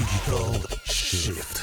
[0.00, 0.52] Digital
[0.84, 1.56] Shift.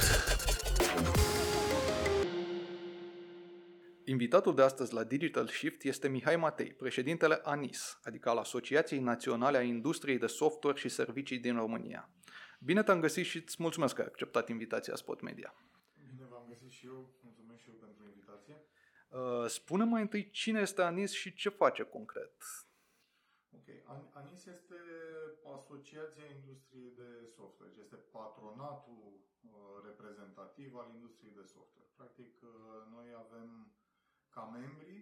[4.05, 9.57] Invitatul de astăzi la Digital Shift este Mihai Matei, președintele ANIS, adică al Asociației Naționale
[9.57, 12.09] a Industriei de Software și Servicii din România.
[12.59, 15.53] Bine te-am găsit și îți mulțumesc că ai acceptat invitația Spot Media.
[16.07, 18.55] Bine v-am găsit și eu, mulțumesc și eu pentru invitație.
[19.09, 22.33] Uh, Spune mai întâi cine este ANIS și ce face concret.
[23.51, 24.75] Ok, An- ANIS este
[25.55, 31.89] Asociația Industriei de Software, este patronatul uh, reprezentativ al industriei de software.
[31.99, 32.51] Practic, uh,
[32.95, 33.49] noi avem
[34.35, 34.95] ca membri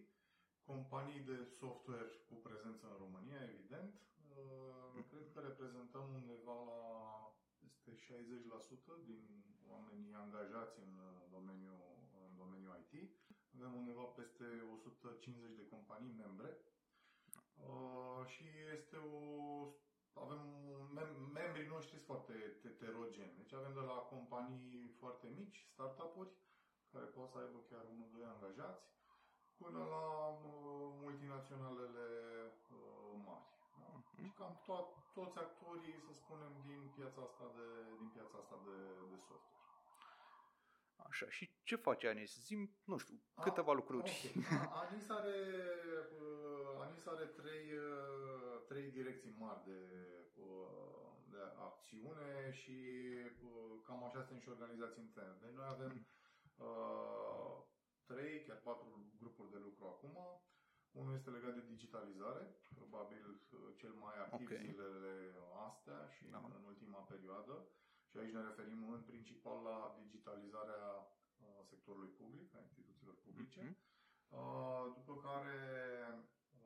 [0.69, 3.93] companii de software cu prezență în România, evident.
[4.37, 6.83] Uh, Cred că reprezentăm undeva la
[7.59, 9.23] peste 60% din
[9.73, 11.83] oamenii angajați în uh, domeniul,
[12.27, 12.93] în domeniul IT.
[13.57, 16.49] Avem undeva peste 150 de companii membre
[17.63, 18.45] Uh, și
[18.77, 19.19] este o
[20.23, 20.41] avem
[20.97, 22.33] mem- membrii noștri sunt foarte
[22.63, 23.33] heterogeni.
[23.37, 26.31] Deci avem de la companii foarte mici, startup-uri,
[26.91, 28.83] care pot să aibă chiar unul, doi angajați,
[29.57, 30.39] până la uh,
[31.03, 32.05] multinaționalele
[32.71, 33.47] uh, mari.
[33.79, 33.87] Da?
[34.17, 37.67] Deci cam to- toți actorii, să spunem, din piața asta de,
[37.99, 38.75] din piața asta de,
[39.11, 39.53] de software.
[41.09, 42.41] Așa, și ce face ANIS?
[42.45, 44.09] Zim, nu știu, câteva Ah, lucruri.
[44.09, 44.47] ok.
[44.51, 45.37] A- Anis are,
[46.21, 49.81] uh, Anis are trei, uh, trei direcții mari de,
[50.35, 52.77] uh, de acțiune și
[53.49, 55.37] uh, cam așa suntem și organizații interne.
[55.41, 55.93] Deci noi avem
[56.67, 57.53] uh,
[58.05, 60.17] trei, chiar patru grupuri de lucru acum.
[60.91, 64.57] Unul este legat de digitalizare, probabil uh, cel mai activ Ok.
[64.65, 65.33] zilele
[65.67, 66.37] astea și Da.
[66.37, 67.67] în, în ultima perioadă.
[68.09, 73.61] Și aici ne referim în principal la digitalizarea uh, sectorului public, a instituțiilor publice.
[73.61, 73.77] Mhm.
[74.29, 75.59] Uh, După care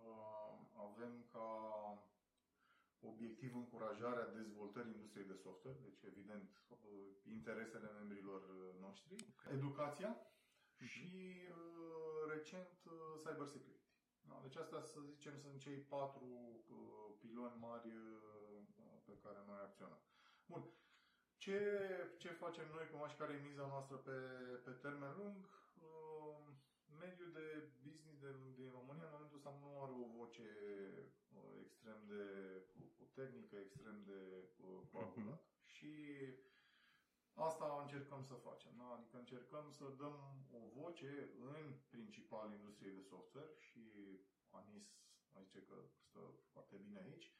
[0.03, 0.51] uh,
[0.87, 1.47] avem ca
[3.01, 6.77] obiectiv încurajarea dezvoltării industriei de software, deci evident uh,
[7.23, 9.15] interesele membrilor uh, noștri,
[9.51, 10.17] educația
[10.75, 11.11] și
[11.49, 13.87] uh, recent uh, cyber security.
[14.21, 16.27] Da, deci astea, să zicem, sunt cei patru
[16.67, 18.39] uh, piloni mari uh,
[19.05, 20.01] pe care noi acționăm.
[20.45, 20.63] Bun.
[21.37, 21.59] Ce,
[22.17, 24.17] ce facem noi, cum și care e miza noastră pe,
[24.65, 25.49] pe termen lung?
[25.81, 26.58] Uh,
[27.03, 27.47] mediul de
[27.85, 30.49] business de, din România în momentul ăsta nu are o voce
[31.37, 32.23] uh, extrem de
[32.97, 34.19] puternică, extrem de
[34.67, 35.41] uh, coagulat.
[35.73, 35.93] Și
[37.33, 38.71] asta încercăm să facem.
[38.77, 38.87] Da?
[38.95, 40.17] Adică încercăm să dăm
[40.59, 43.83] o voce în principal industriei de software și
[44.49, 44.87] Anis
[45.33, 45.75] mai zice că
[46.07, 46.19] stă
[46.53, 47.31] foarte bine aici,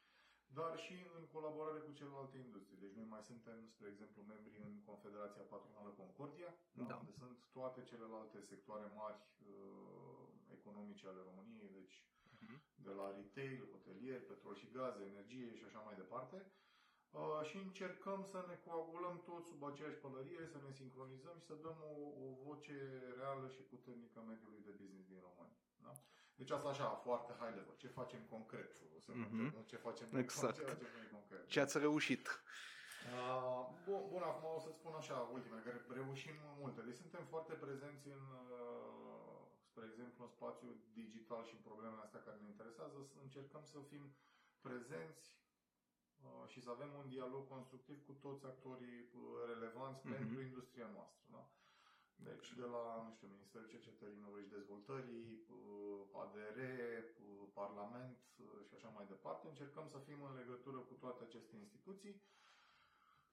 [0.58, 2.82] dar și în colaborare cu celelalte industrii.
[2.84, 6.84] Deci noi mai suntem, spre exemplu, membri în Confederația Patronală Concordia, da.
[6.90, 6.96] Da.
[6.96, 10.26] unde sunt toate celelalte sectoare mari uh,
[10.58, 11.96] economice ale României, deci
[12.44, 12.56] Mhm.
[12.86, 16.38] de la retail, hotelier, petrol și gaze, energie și așa mai departe.
[17.10, 21.54] Uh, și încercăm să ne coagulăm toți sub aceeași pălărie, să ne sincronizăm și să
[21.54, 21.94] dăm o,
[22.24, 22.78] o voce
[23.16, 25.58] reală și puternică mediului de business din România.
[25.86, 25.92] Da?
[26.40, 27.74] Deci asta așa, foarte high level.
[27.82, 28.72] Ce facem concret?
[28.96, 29.26] O să Mhm.
[29.30, 29.66] mm-hmm.
[29.66, 30.54] Ce facem Exact.
[30.56, 31.46] Ce facem noi concret?
[31.52, 32.24] Ce ați reușit?
[33.16, 36.80] Uh, bun, bun, acum o să spun așa, ultimele, că reușim multe.
[36.88, 38.24] Deci suntem foarte prezenți în,
[38.58, 43.64] uh, spre exemplu, în spațiul digital și în problemele astea care ne interesează, să încercăm
[43.72, 44.04] să fim
[44.60, 45.26] prezenți
[46.26, 49.20] uh, și să avem un dialog constructiv cu toți actorii uh,
[49.52, 50.14] relevanți Mhm.
[50.14, 51.22] pentru industria noastră.
[51.34, 51.42] Da?
[52.28, 55.26] Deci de la, nu știu, Ministerul Cercetării, Inovării și Dezvoltării,
[55.56, 60.94] uh, ADR, uh, Parlament uh, și așa mai departe, încercăm să fim în legătură cu
[60.94, 62.14] toate aceste instituții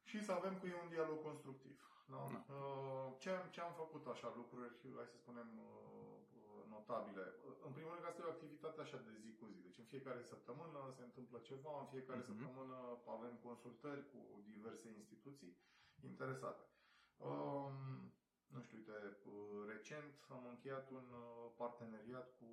[0.09, 1.77] și să avem cu ei un dialog constructiv.
[2.13, 2.17] Da?
[2.33, 2.53] Da.
[2.55, 7.25] Uh, Ce, am, ce am făcut așa lucruri, hai să spunem, uh, uh, notabile?
[7.47, 9.59] Uh, În primul rând, asta e o activitate așa de zi cu zi.
[9.67, 12.27] Deci în fiecare săptămână se întâmplă ceva, în fiecare Mhm.
[12.29, 12.77] săptămână
[13.15, 14.19] avem consultări cu
[14.53, 15.53] diverse instituții
[16.09, 16.63] interesate.
[17.17, 18.13] Um,
[18.53, 22.49] nu știu, uite, uh, recent am încheiat un uh, parteneriat cu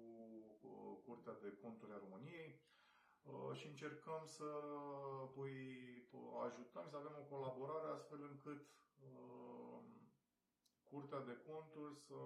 [0.61, 2.61] uh, Curtea de Conturi a României
[3.23, 4.51] uh, și încercăm să
[5.37, 5.63] îi
[6.47, 8.63] ajutăm să avem o colaborare astfel încât
[9.11, 9.81] uh,
[10.91, 12.21] Curtea de Conturi să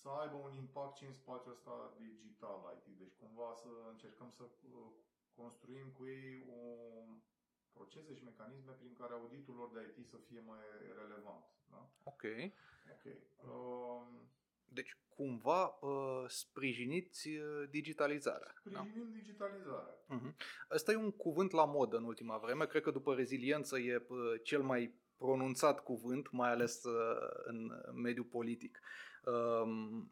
[0.00, 2.98] să aibă un impact și în spațiul ăsta digital IT.
[2.98, 4.90] Deci cumva să încercăm să uh,
[5.34, 6.62] construim cu ei o
[7.72, 10.62] procese și mecanisme prin care auditul lor de IT să fie mai
[11.00, 11.44] relevant.
[11.70, 11.88] Da?
[12.02, 12.22] Ok.
[12.94, 13.04] Ok.
[13.48, 14.28] Um,
[14.72, 18.54] Deci, cumva, uh, sprijiniți uh, digitalizarea.
[18.62, 18.78] Da?
[18.78, 19.94] Sprijinim digitalizarea.
[20.06, 20.36] Mhm.
[20.70, 22.66] Ăsta e un cuvânt la modă în ultima vreme.
[22.66, 28.24] Cred că după reziliență e uh, cel mai pronunțat cuvânt, mai ales uh, în mediul
[28.24, 28.80] politic.
[29.28, 30.10] Um,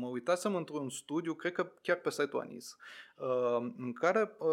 [0.00, 2.76] mă uitasem într-un studiu, cred că chiar pe site-ul ANIS,
[3.16, 4.48] um, în care uh,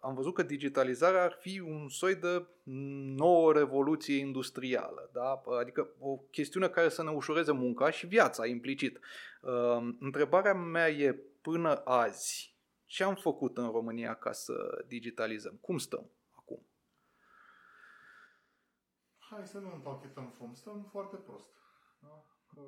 [0.00, 2.46] am văzut că digitalizarea ar fi un soi de
[3.16, 5.42] nouă revoluție industrială, da?
[5.60, 9.00] adică o chestiune care să ne ușureze munca și viața implicit.
[9.40, 12.56] Um, întrebarea mea e până azi,
[12.86, 15.58] ce am făcut în România ca să digitalizăm?
[15.60, 16.66] Cum stăm acum?
[19.18, 21.50] Hai să nu împachetăm fum, stăm foarte prost.
[22.00, 22.24] Da?
[22.54, 22.60] Că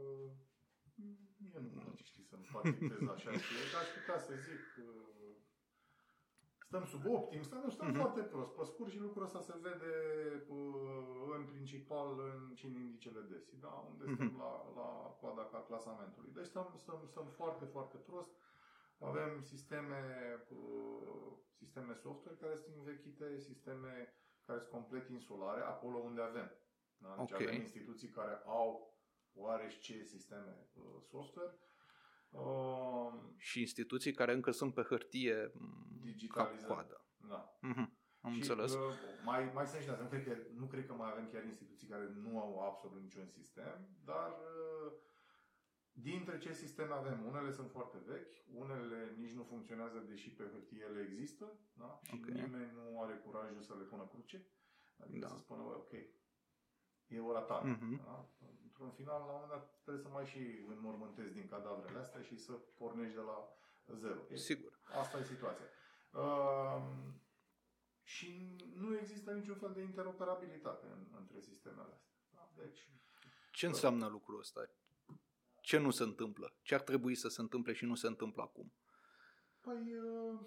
[1.39, 4.63] mie nu mă știi să împachetez așa și aș putea să zic
[6.75, 8.01] stăm sub optim, stăm, nu, stăm uh-huh.
[8.03, 8.53] foarte prost.
[8.57, 9.95] Pe scurt și lucrul ăsta se vede
[11.37, 13.75] în principal în, și în indicele DESI, da?
[13.91, 14.15] unde uh-huh.
[14.15, 14.89] stăm la, la
[15.21, 16.31] coada ca clasamentului.
[16.33, 18.31] Deci stăm, stăm, stăm foarte, foarte prost.
[18.99, 20.01] Avem sisteme,
[21.59, 24.15] sisteme software care sunt învechite, sisteme
[24.47, 26.51] care sunt complet insulare, acolo unde avem.
[26.99, 27.15] Da?
[27.19, 27.47] Deci okay.
[27.47, 28.94] avem instituții care au
[29.35, 30.67] oarește sisteme
[31.11, 31.59] software.
[32.31, 35.53] Uh, și instituții care încă sunt pe hârtie
[36.29, 37.05] ca coadă.
[37.29, 37.59] Da.
[37.59, 37.89] Mm-hmm.
[38.21, 38.75] Am și, înțeles.
[38.75, 38.81] Uh,
[39.25, 42.13] mai, mai sunt și nu cred, că, nu cred că mai avem chiar instituții care
[42.23, 44.93] nu au absolut niciun sistem, dar uh,
[45.97, 47.27] Dintre ce sisteme avem?
[47.27, 52.01] Unele sunt foarte vechi, unele nici nu funcționează, deși pe hârtie ele există, da?
[52.03, 52.41] și okay.
[52.43, 54.47] nimeni nu are curajul să le pună cruce.
[54.97, 55.29] Adică da.
[55.29, 55.93] să spună, ok,
[57.07, 57.63] e ora ta.
[57.63, 58.05] Mm-hmm.
[58.05, 58.29] Da?
[58.77, 62.37] Într-un final, la un moment dat, trebuie să mai și înmormântezi din cadavrele astea și
[62.37, 63.39] să pornești de la
[63.95, 64.21] zero.
[64.31, 64.81] E, Sigur.
[64.85, 65.69] Asta e situația.
[66.13, 66.83] Uh,
[68.03, 72.15] și nu există niciun fel de interoperabilitate în, între sistemele astea.
[72.31, 72.51] Da?
[72.57, 72.91] Deci,
[73.53, 74.61] ce înseamnă lucrul ăsta?
[75.65, 76.55] ce nu se întâmplă?
[76.63, 78.73] Ce ar trebui să se întâmple și nu se întâmplă acum?
[79.61, 80.41] Păi, uh,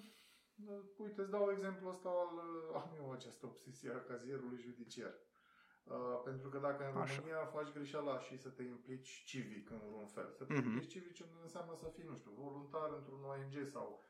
[0.67, 5.13] uh uite, îți dau exemplu ăsta al, uh, am eu această obsesie a cazierului judiciar.
[5.87, 7.15] Uh, pentru că dacă în Așa.
[7.15, 10.65] România faci greșeala și să te implici civic în vreun fel, să te uh-huh.
[10.65, 14.03] implici civic înseamnă să fii, nu știu, voluntar într-un ONG sau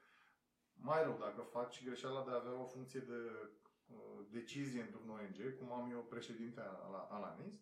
[0.74, 3.20] mai rău, dacă faci greșeala de a avea o funcție de
[3.88, 7.56] uh, decizie într-un ONG, cum am eu președinte al, al ANIS,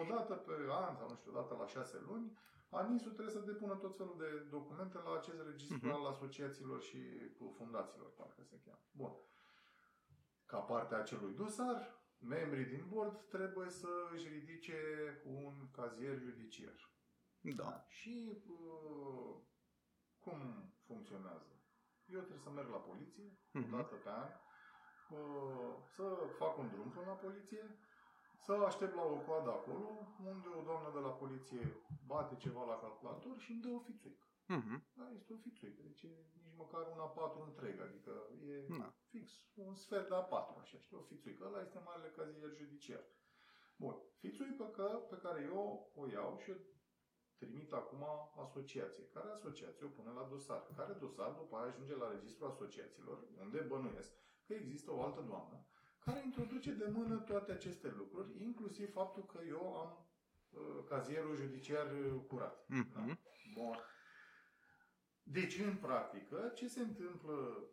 [0.00, 2.38] o dată pe an sau nu știu, o dată la șase luni,
[2.70, 5.94] ANIS-ul trebuie să depună tot felul de documente la acest registru uh-huh.
[5.94, 7.00] al asociațiilor și
[7.56, 8.84] fundațiilor, parcă se cheamă.
[8.90, 9.12] Bun.
[10.46, 14.78] Ca parte a acelui dosar, membrii din board trebuie să își ridice
[15.24, 16.92] un cazier judiciar.
[17.40, 17.54] Da.
[17.54, 17.84] da.
[17.88, 19.36] Și uh,
[20.20, 20.38] cum
[20.86, 21.52] funcționează?
[22.06, 23.72] Eu trebuie să merg la poliție, uh-huh.
[23.72, 24.30] o dată pe an,
[25.18, 26.04] uh, să
[26.38, 27.78] fac un drum până la poliție,
[28.44, 29.88] să aștept la o coadă acolo,
[30.24, 34.26] unde o doamnă de la poliție bate ceva la calculator și îmi dă o fițuică.
[34.56, 34.78] Uh-huh.
[34.92, 36.14] Da, este o fițuică, deci e
[36.54, 38.12] nici măcar una patru întreg, adică
[38.50, 38.92] e da.
[39.10, 41.44] fix un sfert de A4, așa, știi, o fițuică.
[41.46, 43.04] Ăla este marele cazier judiciar.
[43.76, 46.54] Bun, fițuică că, pe care eu o iau și o
[47.36, 48.02] trimit acum
[48.44, 49.04] asociație.
[49.12, 50.66] Care asociație o pune la dosar?
[50.76, 54.12] Care dosar după aia ajunge la registrul asociațiilor, unde bănuiesc
[54.46, 55.66] că există o altă doamnă
[56.04, 60.06] care introduce de mână toate aceste lucruri, inclusiv faptul că eu am
[60.50, 62.64] uh, cazierul judiciar uh, curat.
[62.64, 62.92] Mm-hmm.
[62.94, 63.04] Da?
[63.54, 63.76] Bun.
[65.24, 67.68] Deci, în practică, ce se întâmplă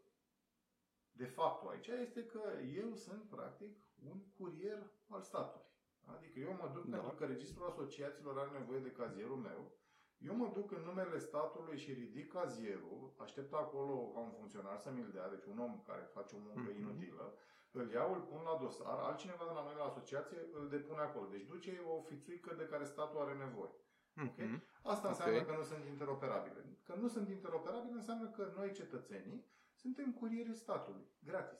[1.11, 2.41] de fapt aici este că
[2.75, 3.77] eu sunt, practic,
[4.09, 5.69] un curier al statului.
[6.05, 6.97] Adică eu mă duc da.
[6.97, 9.79] pentru că Registrul Asociațiilor are nevoie de cazierul meu.
[10.17, 14.91] Eu mă duc în numele statului și ridic cazierul, aștept acolo ca un funcționar să
[14.91, 16.79] mi-l dea, deci un om care face o muncă mm-hmm.
[16.79, 17.33] inutilă,
[17.71, 21.25] îl iau, îl pun la dosar, altcineva de la noi la asociație îl depune acolo.
[21.27, 23.73] Deci duce o fițuică de care statul are nevoie.
[24.25, 24.61] Okay?
[24.81, 24.93] Mm-hmm.
[24.93, 25.47] Asta înseamnă okay.
[25.47, 26.65] că nu sunt interoperabile.
[26.85, 31.59] Că nu sunt interoperabile înseamnă că noi, cetățenii, suntem curierii statului, gratis.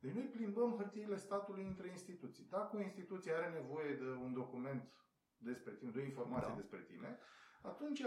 [0.00, 2.46] Deci noi plimbăm hârtiile statului între instituții.
[2.50, 4.92] Dacă o instituție are nevoie de un document
[5.36, 6.60] despre tine, de o informație da.
[6.60, 7.18] despre tine,
[7.62, 8.02] atunci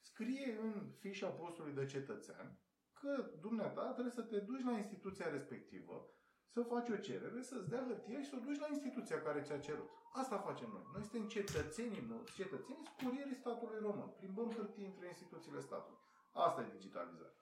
[0.00, 2.58] scrie în fișa postului de cetățean
[2.92, 6.10] că dumneata trebuie să te duci la instituția respectivă,
[6.52, 9.58] să faci o cerere, să-ți dea hârtia și să o duci la instituția care ți-a
[9.58, 9.88] cerut.
[10.12, 10.86] Asta facem noi.
[10.92, 14.08] Noi suntem cetățenii, nu, cetățenii curierii statului român.
[14.18, 15.98] Plimbăm hârtii între instituțiile statului.
[16.32, 17.32] Asta e digitalizare.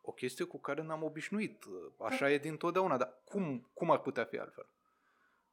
[0.00, 1.64] O chestie cu care n-am obișnuit.
[1.98, 4.68] Așa e dintotdeauna, dar cum, cum ar putea fi altfel?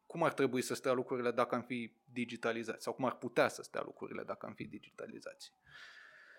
[0.05, 2.83] Cum ar trebui să stea lucrurile dacă am fi digitalizați?
[2.83, 5.53] Sau cum ar putea să stea lucrurile dacă am fi digitalizați?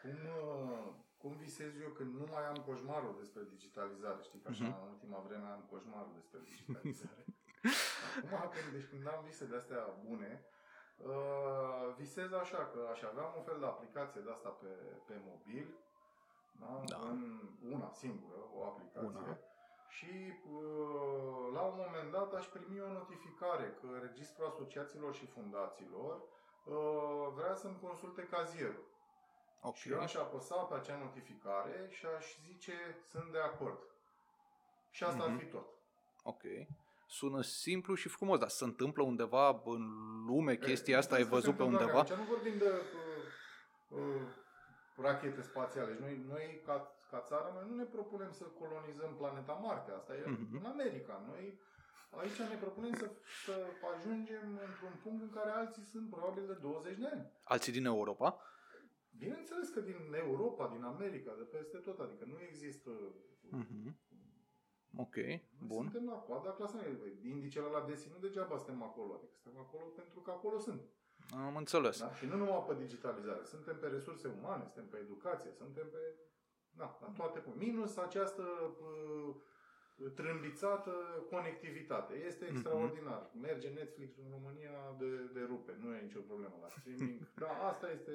[0.03, 4.21] Cum, uh, cum visez eu când nu mai am coșmarul despre digitalizare?
[4.23, 4.83] Știi că așa, uh-huh.
[4.85, 7.25] în ultima vreme am coșmarul despre digitalizare.
[8.19, 10.31] Acum, când, deci când am vise de astea bune,
[11.11, 14.73] uh, visez așa că aș avea un fel de aplicație de asta pe,
[15.07, 15.69] pe mobil,
[16.61, 16.83] da?
[16.93, 16.99] Da.
[17.11, 17.21] în
[17.75, 19.09] una singură, o aplicație.
[19.09, 19.39] Una.
[19.97, 20.15] Și
[20.59, 26.15] uh, la un moment dat aș primi o notificare că Registrul Asociațiilor și Fundațiilor
[26.65, 28.93] uh, vrea să-mi consulte cazierul.
[29.67, 29.75] Ok.
[29.77, 32.73] Și eu aș apăsa pe acea notificare și aș zice
[33.11, 33.79] sunt de acord.
[34.91, 35.33] Și asta Mhm.
[35.33, 35.67] ar fi tot.
[36.23, 36.43] Ok.
[37.07, 39.83] Sună simplu și frumos, dar se întâmplă undeva în
[40.27, 41.15] lume chestia asta?
[41.15, 42.01] Ai Asta se văzut pe întâmplă undeva?
[42.15, 44.23] Aici nu vorbim de uh, uh,
[44.97, 45.95] rachete spațiale.
[45.95, 49.91] Și Noi, noi ca, ca țară, noi nu ne propunem să colonizăm planeta Marte.
[49.93, 50.57] Asta e Mhm.
[50.59, 51.23] în America.
[51.27, 51.59] Noi
[52.11, 53.11] aici ne propunem să,
[53.45, 53.55] să
[53.97, 57.33] ajungem într-un punct în care alții sunt probabil de 20 de ani.
[57.45, 58.41] Alții din Europa?
[59.19, 62.91] Bineînțeles că din Europa, din America, de peste tot, adică nu există...
[63.51, 63.97] Mhm.
[64.97, 65.83] Ok, Noi bun.
[65.91, 67.19] Suntem la coada clasării.
[67.23, 69.13] Indicele la DESI nu degeaba suntem acolo.
[69.15, 70.81] Adică suntem acolo pentru că acolo sunt.
[71.47, 71.99] Am înțeles.
[72.01, 72.15] Da?
[72.15, 73.45] Și nu numai pe digitalizare.
[73.45, 75.99] Suntem pe resurse umane, suntem pe educație, suntem pe...
[76.77, 77.65] Da, la toate puncte.
[77.65, 79.35] Minus această uh,
[80.15, 80.91] trâmbițată
[81.31, 82.15] conectivitate.
[82.27, 82.53] Este Mhm.
[82.55, 83.31] extraordinar.
[83.41, 85.77] Merge Netflix în România de, de rupe.
[85.81, 87.29] Nu e nicio problemă la streaming.
[87.35, 88.13] Da, asta este...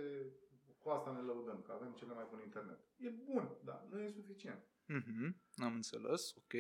[0.84, 2.80] Cu asta ne lăudăm, că avem cele mai bun internet.
[2.98, 4.64] E bun, dar nu e suficient.
[4.86, 6.54] Mhm, am înțeles, ok.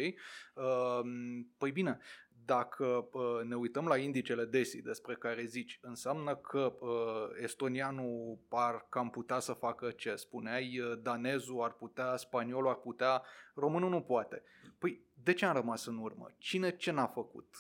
[0.66, 2.00] Um, Păi bine,
[2.46, 8.86] dacă uh, ne uităm la indicele DESI despre care zici, înseamnă că uh, estonianul ar
[8.90, 13.24] cam putea să facă ce spuneai, uh, danezul ar putea, spaniolul ar putea,
[13.54, 14.44] românul nu poate.
[14.78, 16.28] Păi de ce am rămas în urmă?
[16.38, 17.56] Cine ce n-a făcut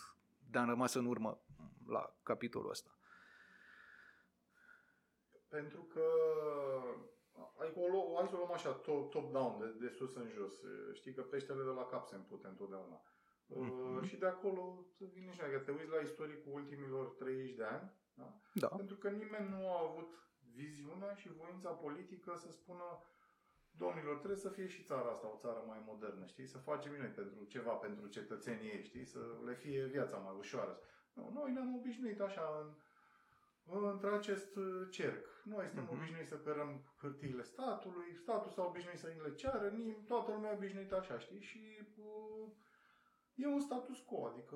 [0.51, 1.41] de am rămas în urmă
[1.87, 2.98] la capitolul ăsta?
[5.49, 6.05] Pentru că
[7.67, 10.53] acolo, hai să o luăm așa, top, top-down, de, de sus în jos.
[10.93, 13.01] Știi că peștele de la cap se împute întotdeauna.
[13.45, 13.95] Mhm.
[13.95, 17.91] Uh, și de acolo vine și că te uiți la istoricul ultimilor 30 de ani,
[18.13, 18.39] da?
[18.53, 18.67] Da.
[18.67, 20.11] pentru că nimeni nu a avut
[20.53, 23.03] viziunea și voința politică să spună
[23.71, 26.47] domnilor, trebuie să fie și țara asta o țară mai modernă, știi?
[26.47, 29.05] Să facem noi pentru ceva pentru cetățenii ei, știi?
[29.05, 30.79] Să le fie viața mai ușoară.
[31.13, 32.75] Nu, noi ne-am obișnuit așa în,
[33.71, 35.25] între acest uh, cerc.
[35.43, 35.93] Noi suntem Mhm.
[35.95, 40.51] obișnuiți să cărăm hârtiile statului, statul s-a obișnuit să ni le ceară, nim- toată lumea
[40.51, 41.41] e obișnuită așa, știi?
[41.41, 41.61] Și
[41.97, 42.47] uh,
[43.35, 44.55] e un status quo, adică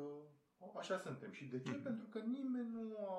[0.78, 1.32] așa suntem.
[1.32, 1.72] Și de ce?
[1.72, 1.84] Mhm.
[1.84, 3.12] Pentru că nimeni nu a,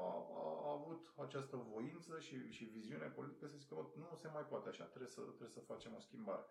[0.42, 4.42] a, a avut această voință și, și viziune politică să zică, "Bă, nu se mai
[4.42, 6.44] poate așa, trebuie să, trebuie să facem o schimbare.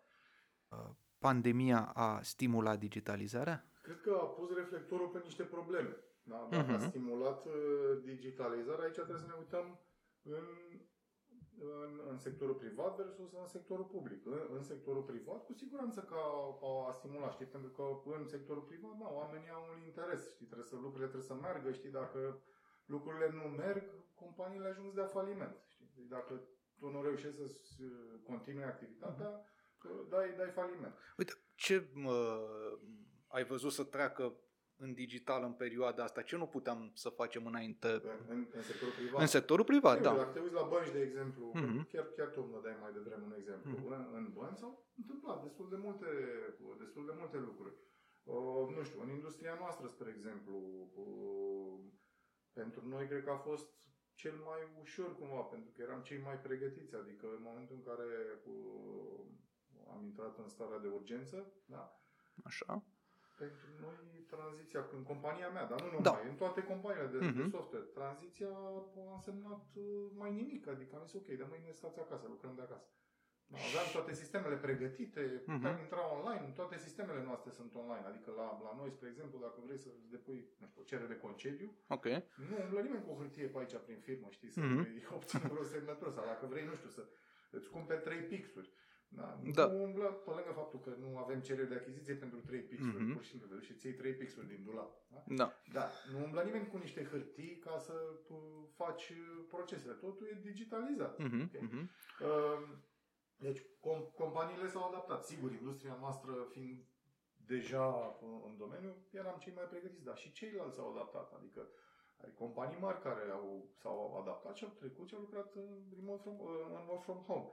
[1.18, 3.66] Pandemia a stimulat digitalizarea?
[3.82, 5.96] Cred că a pus reflectorul pe niște probleme.
[6.24, 6.48] Da?
[6.50, 6.74] Dacă Mhm.
[6.74, 7.54] a stimulat uh,
[8.04, 9.80] digitalizarea, aici trebuie să ne uităm
[10.22, 10.46] în,
[11.60, 14.26] în, în sectorul privat versus în sectorul public.
[14.26, 16.16] În, în sectorul privat, cu siguranță că
[16.62, 17.46] a, a stimulat, știi?
[17.46, 20.46] Pentru că în sectorul privat, da, oamenii au un interes, știi?
[20.46, 21.90] Trebuie să, lucrurile trebuie să meargă, știi?
[21.90, 22.42] Dacă
[22.86, 23.84] lucrurile nu merg,
[24.16, 25.92] companiile ajung să dea faliment, știi?
[25.96, 26.42] Deci dacă
[26.80, 27.84] tu nu reușești să
[28.24, 29.30] continui activitatea,
[29.84, 30.10] Mhm.
[30.10, 30.96] dai, dai faliment.
[31.18, 32.80] Uite, ce uh,
[33.28, 34.36] ai văzut să treacă
[34.84, 36.22] în digital în perioada asta?
[36.22, 38.02] Ce nu puteam să facem înainte În,
[38.34, 39.22] în, în sectorul privat.
[39.22, 39.96] în sectorul privat?
[39.98, 40.14] Eu, Da.
[40.16, 41.88] Dacă te uiți la bănci, de exemplu, Mhm.
[41.92, 43.92] chiar, chiar tu îmi dai mai devreme un exemplu, Mhm.
[43.96, 46.08] în, în bănci s-au întâmplat destul de multe,
[46.84, 47.76] destul de multe lucruri.
[48.24, 50.56] Uh, nu știu, în industria noastră, spre exemplu,
[51.04, 51.80] uh,
[52.54, 53.68] pentru noi cred că a fost
[54.16, 58.08] cel mai ușor cumva, pentru că eram cei mai pregătiți, adică în momentul în care
[58.46, 59.20] uh,
[59.94, 61.84] am intrat în starea de urgență, da?
[62.44, 62.84] Așa.
[63.42, 66.16] Pentru noi, tranziția, în compania mea, dar nu numai, Da.
[66.30, 67.38] în toate companiile de, Mhm.
[67.42, 68.50] de software, tranziția
[69.12, 69.84] a însemnat uh,
[70.22, 72.88] mai nimic, adică am zis ok, de mâine stați acasă, lucrăm de acasă.
[73.52, 75.22] Da, Aveam toate sistemele pregătite,
[75.52, 75.84] puteam Mhm.
[75.86, 79.78] intra online, toate sistemele noastre sunt online, adică la, la noi, spre exemplu, dacă vrei
[79.78, 82.06] să îți depui, nu știu, o cerere de concediu, Ok.
[82.50, 84.70] nu umblă nimeni cu o hârtie pe aici prin firmă, știi, să Mhm.
[84.86, 85.14] mm-hmm.
[85.16, 87.04] obții vreo semnătură sau dacă vrei, nu știu, să
[87.52, 88.70] îți cumperi 3 pixuri.
[89.16, 89.40] Da.
[89.54, 89.66] Da.
[89.68, 93.04] Nu umblă, pe lângă faptul că nu avem cerere de achiziție pentru 3 pixuri, Mhm.
[93.10, 93.14] mm-hmm.
[93.14, 94.92] pur și simplu, te duci și ți iei 3 pixuri din dulap.
[95.12, 95.24] Da?
[95.36, 95.54] Da.
[95.74, 95.90] da.
[96.12, 97.94] Nu umblă nimeni cu niște hârtii ca să
[98.26, 99.94] tu faci uh, procesele.
[99.94, 101.18] Totul e digitalizat.
[101.18, 101.62] Mhm, Ok?
[101.62, 101.90] mhm.
[102.22, 102.68] Uh,
[103.38, 105.24] Deci, com- companiile s-au adaptat.
[105.26, 106.86] Sigur, industria noastră fiind
[107.46, 111.34] deja uh, în domeniu, eram cei mai pregătiți, dar și ceilalți s-au adaptat.
[111.34, 111.68] Adică
[112.24, 116.22] ai companii mari care au, s-au adaptat și au trecut și au lucrat în, remote
[116.22, 117.48] from, uh, în work from home.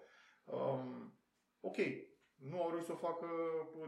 [0.45, 1.15] Um,
[1.61, 1.77] ok,
[2.35, 3.27] nu au reușit să o facă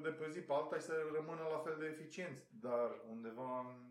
[0.03, 3.91] de pe zi pe alta și să rămână la fel de eficienți, dar undeva în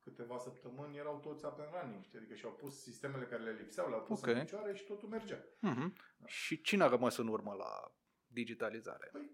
[0.00, 2.18] câteva săptămâni erau toți up and running, știi?
[2.18, 4.26] adică și-au pus sistemele care le lipseau, le-au pus Ok.
[4.26, 5.44] în picioare și totul mergea.
[5.60, 5.94] Mhm.
[6.26, 7.94] Și cine a rămas în urmă la
[8.26, 9.08] digitalizare?
[9.12, 9.30] Păi,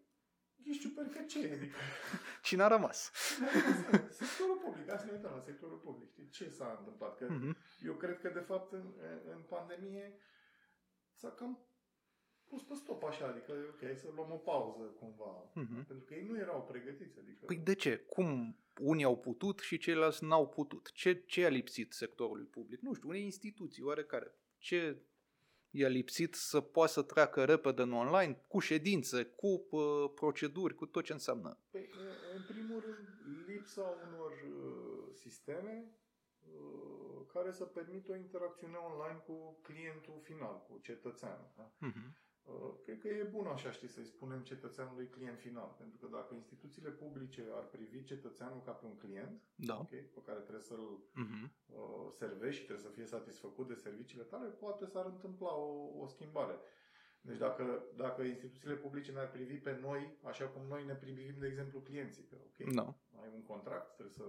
[0.65, 1.51] ești super că ce?
[1.53, 1.77] Adică,
[2.43, 3.13] Cine a rămas?
[4.21, 6.11] sectorul public, hai să ne uităm la sectorul public.
[6.11, 6.29] Știi?
[6.29, 7.17] Ce s-a întâmplat?
[7.17, 7.57] Că Mhm.
[7.81, 8.95] eu cred că, de fapt, în,
[9.35, 10.19] în pandemie
[11.13, 11.67] s-a cam
[12.49, 15.51] pus pe stop așa, adică, ok, hai să luăm o pauză cumva.
[15.55, 15.87] Mhm.
[15.87, 17.45] Pentru că ei nu erau pregătiți, adică...
[17.47, 17.97] Păi de ce?
[17.97, 20.93] Cum unii au putut și ceilalți n-au putut?
[20.93, 22.81] Ce, ce a lipsit sectorului public?
[22.81, 24.35] Nu știu, unei instituții oarecare.
[24.59, 25.03] Ce
[25.71, 30.87] i-a lipsit să poată să treacă repede în online, cu ședințe, cu uh, proceduri, cu
[30.87, 31.59] tot ce înseamnă.
[31.71, 31.91] Păi,
[32.37, 33.09] în primul rând,
[33.47, 35.91] lipsa unor uh, sisteme
[36.41, 41.51] uh, care să permită o interacțiune online cu clientul final, cu cetățeanul.
[41.57, 41.73] Da?
[41.89, 42.26] Uh-huh.
[42.47, 45.75] Uh, cred că e bun așa, știi, să-i spunem cetățeanului client final.
[45.79, 49.79] Pentru că dacă instituțiile publice ar privi cetățeanul ca pe un client, Da.
[49.79, 51.45] okay, pe care trebuie să-l Uh-huh.
[51.67, 56.07] uh, servești și trebuie să fie satisfăcut de serviciile tale, poate s-ar întâmpla o, o
[56.07, 56.59] schimbare.
[57.21, 61.47] Deci dacă, dacă instituțiile publice ne-ar privi pe noi, așa cum noi ne privim, de
[61.47, 62.95] exemplu, clienții, că, ok, Da.
[63.23, 64.25] ai un contract, trebuie să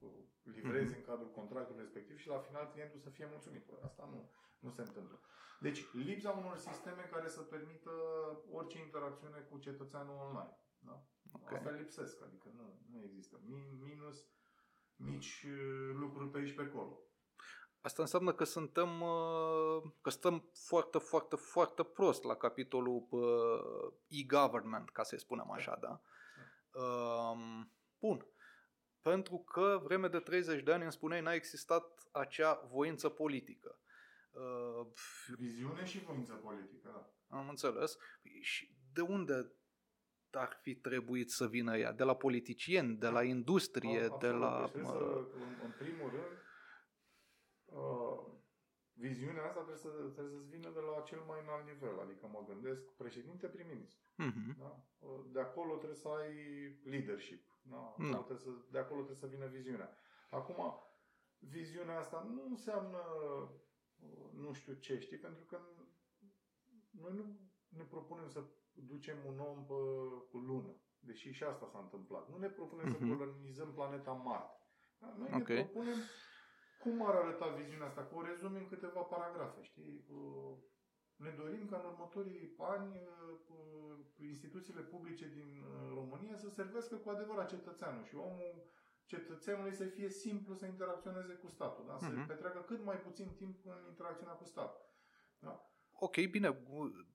[0.00, 0.10] uh,
[0.42, 0.96] livrezi Mhm.
[0.98, 3.64] în cadrul contractului respectiv și la final clientul să fie mulțumit.
[3.66, 4.30] Bă, Asta nu,
[4.64, 5.20] nu se întâmplă.
[5.60, 7.90] Deci, lipsa unor sisteme care să permită
[8.50, 10.58] orice interacțiune cu cetățeanul online.
[10.78, 11.06] Da?
[11.32, 11.52] Ok.
[11.52, 13.40] Asta lipsesc, adică nu, nu există.
[13.44, 14.26] Min, minus
[14.96, 16.98] mici uh, lucruri pe aici pe acolo.
[17.80, 24.90] Asta înseamnă că suntem, uh, că stăm foarte, foarte, foarte prost la capitolul uh, e-government,
[24.90, 26.00] ca să-i spunem așa, da?
[26.80, 28.26] Um, Bun.
[29.00, 33.78] Pentru că vreme de 30 de ani îmi spuneai n-a existat acea voință politică.
[34.34, 34.86] Uh,
[35.38, 36.90] Viziune și voință politică,
[37.28, 37.36] da.
[37.36, 37.98] Am înțeles.
[38.40, 39.52] Și de unde
[40.30, 41.92] ar fi trebuit să vină ea?
[41.92, 44.20] De la politicieni, de la industrie, Absolut.
[44.20, 44.60] de la...
[44.60, 46.34] Deci trebuie mă, să, în, în primul rând,
[47.64, 48.18] uh,
[48.92, 52.00] viziunea asta trebuie, să, trebuie să-ți vină de la cel mai înalt nivel.
[52.00, 54.00] Adică mă gândesc președinte, prim-ministru.
[54.16, 54.56] Mhm.
[54.58, 54.84] Da?
[54.98, 56.34] Uh, De acolo trebuie să ai
[56.84, 57.42] leadership.
[57.62, 57.76] Da?
[57.76, 58.16] Acolo Da.
[58.16, 59.96] Trebuie să, de acolo trebuie să vină viziunea.
[60.30, 60.60] Acum,
[61.38, 63.48] viziunea asta nu înseamnă uh,
[64.32, 65.18] nu știu ce, știi?
[65.18, 65.60] Pentru că
[66.90, 67.24] noi nu
[67.68, 69.74] ne propunem să ducem un om pe,
[70.30, 70.76] pe lună.
[70.98, 72.28] Deși și asta s-a întâmplat.
[72.28, 73.08] Nu ne propunem Mhm.
[73.08, 74.62] să colonizăm planeta Marte.
[74.98, 75.14] Da?
[75.18, 75.48] Noi Ok.
[75.48, 75.98] ne propunem
[76.82, 80.04] cum ar arăta viziunea asta, cu o rezum în câteva paragrafe, știi?
[80.10, 80.56] Uh,
[81.16, 83.00] Ne dorim ca în următorii ani
[83.48, 88.70] uh, instituțiile publice din uh, România să servească cu adevărat cetățeanul și omul
[89.06, 91.96] cetățeanului să fie simplu să interacționeze cu statul, da?
[91.98, 92.26] să Mhm.
[92.26, 94.80] petreacă cât mai puțin timp în interacțiunea cu statul.
[95.38, 95.68] Da?
[95.92, 96.62] Ok, bine,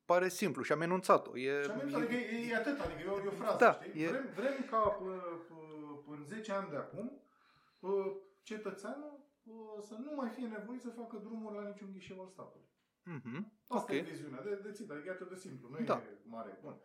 [0.05, 1.37] pare simplu și am enunțat-o.
[1.37, 3.73] E, Și am zis, adică e, e atât, adică e o, e o frază, Da,
[3.73, 4.01] știi?
[4.03, 5.55] e- Vrem, vrem ca pă, pă,
[6.11, 7.21] în 10 ani de acum
[7.79, 12.27] pă, cetățeanul pă, să nu mai fie nevoit să facă drumuri la niciun ghișeu al
[12.27, 12.67] statului.
[13.03, 13.53] Mhm.
[13.67, 13.89] Asta Ok.
[13.89, 15.95] e viziunea, de, de țit, adică e atât de simplu, nu Da.
[15.95, 16.59] e mare.
[16.61, 16.81] Bun.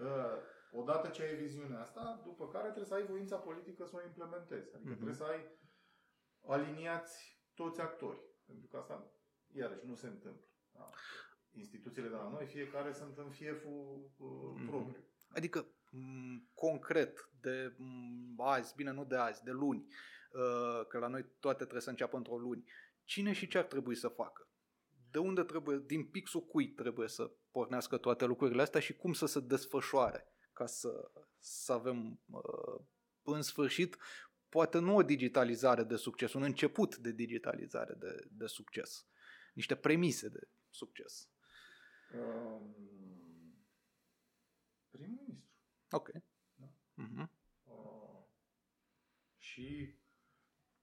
[0.00, 0.36] Uh,
[0.74, 4.74] odată ce ai viziunea asta, după care trebuie să ai voința politică să o implementezi.
[4.74, 4.94] Adică Mhm.
[4.94, 5.58] trebuie să ai
[6.46, 8.22] aliniați toți actorii.
[8.46, 9.10] Pentru că asta,
[9.52, 10.46] iarăși, nu se întâmplă.
[10.72, 10.90] Da?
[11.50, 14.66] Instituțiile de la noi, fiecare sunt în fieful uh, Mhm.
[14.66, 15.04] propriu.
[15.28, 19.86] Adică, m, concret, de m, azi, bine, nu de azi, de luni,
[20.32, 22.64] uh, că la noi toate trebuie să înceapă într-o luni,
[23.04, 24.48] cine și ce ar trebui să facă?
[25.10, 29.26] De unde trebuie, din pixul cui trebuie să pornească toate lucrurile astea și cum să
[29.26, 32.80] se desfășoare ca să, să avem uh,
[33.22, 33.96] în sfârșit
[34.48, 39.06] poate nu o digitalizare de succes, un început de digitalizare de, de succes,
[39.54, 41.28] niște premise de succes.
[42.14, 42.76] Um,
[44.90, 45.50] primul ministru.
[45.90, 46.10] Ok.
[46.54, 46.68] Da.
[46.94, 47.30] Mhm.
[47.64, 48.22] Uh,
[49.38, 49.94] și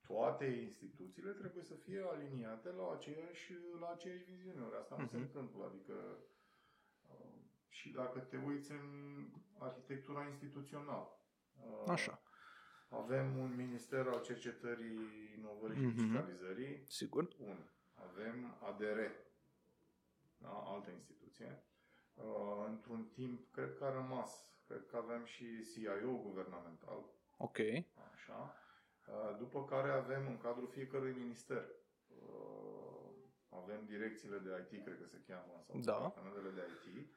[0.08, 4.62] toate instituțiile trebuie să fie aliniate la aceeași, la aceeași viziune.
[4.62, 5.26] Ori asta nu se Mhm.
[5.26, 5.66] întâmplă.
[5.66, 6.18] Adică uh,
[7.82, 8.86] și dacă te uiți în
[9.60, 11.18] arhitectura instituțională.
[11.66, 12.22] uh, Așa,
[12.90, 15.96] Avem un minister al cercetării, inovării și Mhm.
[15.96, 16.84] digitalizării.
[16.88, 17.28] sigur.
[17.40, 17.70] Un.
[17.94, 19.00] Avem ADR,
[20.38, 20.50] da?
[20.50, 21.64] altă instituție.
[22.14, 27.06] Uh, într-un timp, cred că a rămas, cred că avem și CIO guvernamental,
[27.38, 27.58] Ok.
[28.14, 28.56] așa.
[29.08, 31.66] Uh, după care avem în cadrul fiecărui minister,
[32.08, 33.10] uh,
[33.50, 35.94] avem direcțiile de IT, cred că se cheamă, sau Da.
[35.94, 37.10] departamentele de IT.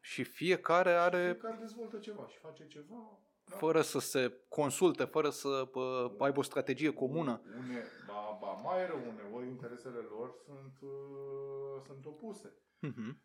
[0.00, 3.18] Și fiecare are, Fiecare dezvoltă ceva și face ceva.
[3.44, 3.56] Da?
[3.56, 7.40] fără să se consulte, fără să pă, aibă o strategie comună.
[7.58, 12.54] Une, ba, ba mai rău, uneori interesele lor sunt, uh, sunt opuse.
[12.78, 13.22] Mhm.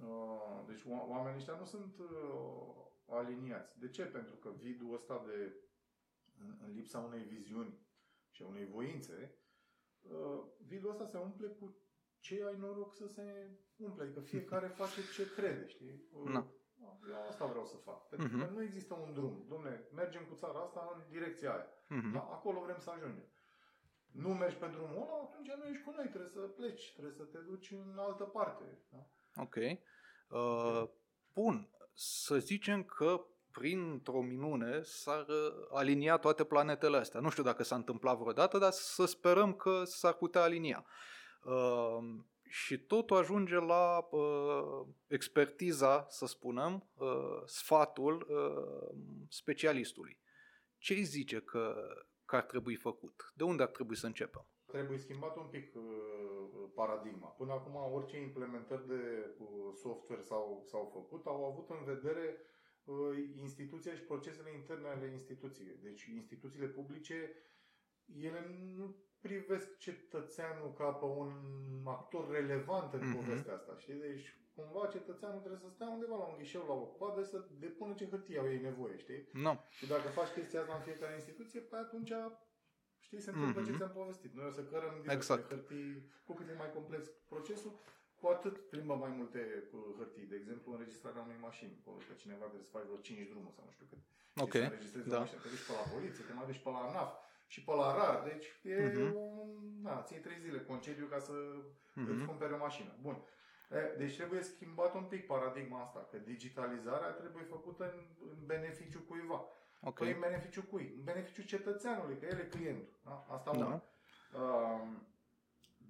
[0.00, 3.78] Uh, Deci o- oamenii ăștia nu sunt uh, aliniați.
[3.78, 4.02] De ce?
[4.04, 5.54] Pentru că vidul ăsta de,
[6.38, 7.78] în, în lipsa unei viziuni
[8.30, 9.38] și a unei voințe,
[10.00, 11.76] uh, vidul ăsta se umple cu
[12.18, 14.02] ce ai noroc să se umple.
[14.02, 16.04] Adică fiecare face ce crede, știi?
[16.12, 16.46] Uh, Da.
[17.08, 18.08] Eu asta vreau să fac.
[18.08, 18.38] Pentru Mhm.
[18.46, 19.44] că nu există un drum.
[19.48, 21.66] Domne, mergem cu țara asta în direcția aia.
[21.88, 22.12] Mhm.
[22.12, 22.18] Da?
[22.18, 23.28] Acolo vrem să ajungem.
[24.12, 27.22] Nu mergi pe drumul ăla, atunci nu ești cu noi, trebuie să pleci, trebuie să
[27.24, 28.64] te duci în altă parte.
[28.90, 29.06] Da?
[29.42, 29.54] Ok.
[30.28, 30.88] Uh,
[31.34, 31.70] bun.
[31.94, 33.20] Să zicem că
[33.52, 37.20] printr-o minune s-ar uh, alinia toate planetele astea.
[37.20, 40.86] Nu știu dacă s-a întâmplat vreodată, dar să sperăm că s-ar putea alinia.
[41.44, 41.98] Uh,
[42.64, 48.96] și totul ajunge la uh, expertiza, să spunem, uh, sfatul uh,
[49.28, 50.18] specialistului.
[50.78, 51.74] Ce îi zice că,
[52.24, 53.32] că ar trebui făcut?
[53.34, 54.46] De unde ar trebui să începem?
[54.64, 55.82] Trebuie schimbat un pic uh,
[56.74, 57.28] paradigma.
[57.28, 62.36] Până acum, orice implementări de uh, software s-au, s-au făcut, au avut în vedere
[62.84, 62.96] uh,
[63.34, 65.78] instituția și procesele interne ale instituției.
[65.82, 67.32] Deci, instituțiile publice,
[68.20, 68.40] ele
[68.76, 71.30] nu privesc cetățeanul ca pe un
[71.84, 73.14] actor relevant în Mhm.
[73.16, 73.76] povestea asta.
[73.78, 73.94] Știi?
[73.94, 77.94] Deci, cumva, cetățeanul trebuie să stea undeva la un ghișeu, la o coadă, să depună
[77.94, 79.28] ce hârtie au ei nevoie, știi?
[79.32, 79.60] Nu.
[79.70, 82.12] Și dacă faci chestia asta în fiecare instituție, pe atunci
[82.98, 83.70] știi, se întâmplă Mhm.
[83.70, 84.34] ce ți-am povestit.
[84.34, 85.42] Noi o să cărăm direct Exact.
[85.48, 87.72] pe hârtii, cu cât e mai complex procesul,
[88.20, 89.40] cu atât plimbă mai multe
[89.72, 90.26] uh, hârtii.
[90.32, 91.80] De exemplu, înregistrarea unei mașini.
[92.08, 93.98] Că cineva trebuie să faci vreo 5 drumuri sau nu știu cât.
[94.36, 95.16] Și Ok, să înregistrezi da.
[95.16, 95.40] o mașină.
[95.40, 97.12] Te duci pe la poliție, te mai duci pe la ANAF
[97.46, 98.22] și pe la RAR.
[98.22, 99.14] Deci e Mhm.
[99.14, 99.82] un...
[99.82, 101.32] Da, ții 3 zile concediu ca să
[101.94, 102.10] Mhm.
[102.10, 102.94] îți cumpere o mașină.
[103.00, 103.22] Bun.
[103.70, 109.00] E, Deci trebuie schimbat un pic paradigma asta, că digitalizarea trebuie făcută în, în beneficiu
[109.08, 109.44] cuiva.
[109.82, 109.98] Ok.
[109.98, 110.92] Păi în beneficiu cui?
[110.96, 112.94] În beneficiu cetățeanului, că el e clientul.
[113.04, 113.26] Da?
[113.30, 113.58] Asta Da.
[113.58, 113.82] una.
[114.42, 115.06] Um,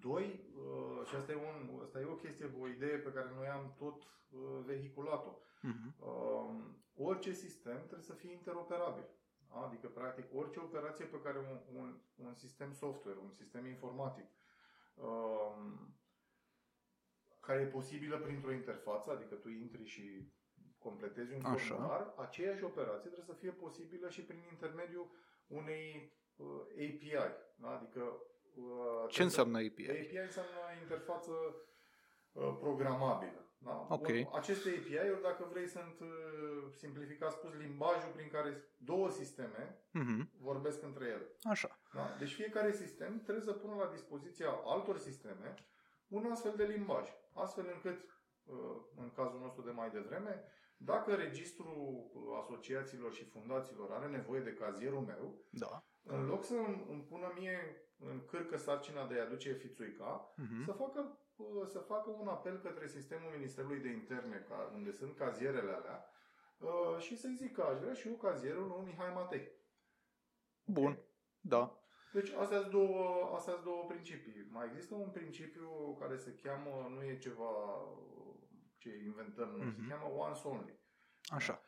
[0.00, 3.46] doi, uh, și asta e, un, asta e o chestie, o idee pe care noi
[3.46, 5.38] am tot uh, vehiculat-o.
[5.60, 5.94] Mhm.
[6.08, 9.04] Um, orice sistem trebuie să fie interoperabil.
[9.50, 9.60] Da?
[9.66, 14.26] Adică, practic, orice operație pe care un, un, un sistem software, un sistem informatic,
[14.94, 15.94] um,
[17.40, 20.32] care e posibilă printr-o interfață, adică tu intri și
[20.78, 21.74] completezi un Așa.
[21.74, 25.10] formular, aceeași operație trebuie să fie posibilă și prin intermediul
[25.46, 27.34] unei uh, API.
[27.54, 27.68] Da?
[27.68, 28.22] Adică
[28.54, 29.90] uh, Ce înseamnă API?
[29.90, 31.54] API înseamnă interfață uh,
[32.40, 33.40] programabilă.
[33.58, 33.86] Da?
[33.90, 34.06] Ok.
[34.06, 36.08] Bun, Aceste API-uri, dacă vrei, sunt uh,
[36.72, 40.30] simplificat spus limbajul prin care două sisteme Mhm.
[40.38, 41.26] vorbesc între ele.
[41.42, 41.80] Așa.
[41.94, 42.16] Da?
[42.18, 45.54] Deci fiecare sistem trebuie să pună la dispoziția altor sisteme
[46.08, 48.04] un astfel de limbaj, astfel încât,
[48.44, 50.44] uh, în cazul nostru de mai devreme,
[50.76, 55.84] dacă registrul uh, asociațiilor și fundațiilor are nevoie de cazierul meu, Da.
[56.02, 60.64] în loc să îmi îmi pună mie în cârcă sarcina de a aduce fițuica, Mhm.
[60.64, 61.16] să facă, uh,
[61.66, 66.04] să facă un apel către sistemul Ministerului de Interne, ca, unde sunt cazierele alea,
[66.58, 69.50] uh, și să-i zic că aș vrea și eu cazierul lui Mihai Matei.
[70.64, 70.98] Bun.
[71.40, 71.80] Da.
[72.12, 74.48] Deci astea sunt două, astea sunt două principii.
[74.50, 77.52] Mai există un principiu care se cheamă, nu e ceva
[78.78, 79.88] ce inventăm noi, se Mhm.
[79.88, 80.80] cheamă once only.
[81.24, 81.62] Așa.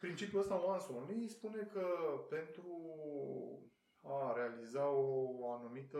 [0.00, 1.86] Principiul ăsta once only spune că
[2.28, 2.66] pentru
[4.06, 5.98] a realiza o anumită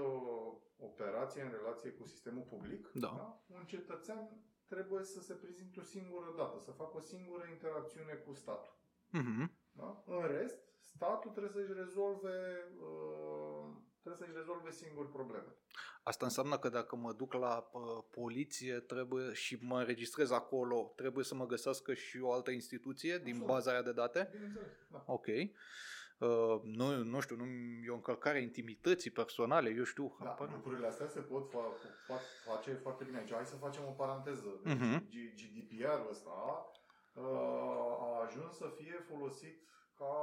[0.79, 3.43] operație în relație cu sistemul public, Da.
[3.47, 4.29] un cetățean
[4.69, 8.75] trebuie să se prezinte o singură dată, să facă o singură interacțiune cu statul.
[9.11, 9.53] Mhm.
[9.73, 10.03] Da?
[10.07, 13.67] În rest, statul trebuie să-și rezolve, uh,
[14.03, 15.57] trebuie să-și rezolve singur problemele.
[16.03, 21.25] Asta înseamnă că dacă mă duc la uh, poliție trebuie și mă înregistrez acolo, trebuie
[21.25, 23.47] să mă găsească și o altă instituție din Absolut.
[23.47, 24.29] baza aia de date?
[24.33, 25.05] Bineînțeles, da.
[25.07, 25.27] Ok.
[25.27, 25.51] Uh,
[26.63, 27.45] nu, nu știu, nu
[27.87, 30.17] e o încălcare a intimității personale, eu știu.
[30.23, 33.33] Da, apar- lucrurile astea se pot fa- fa- face foarte bine aici.
[33.33, 34.61] Hai să facem o paranteză.
[34.65, 35.09] Deci, Mhm.
[35.09, 36.31] G- GDPR-ul ăsta
[37.15, 37.23] uh,
[38.01, 39.63] a ajuns să fie folosit
[39.97, 40.15] ca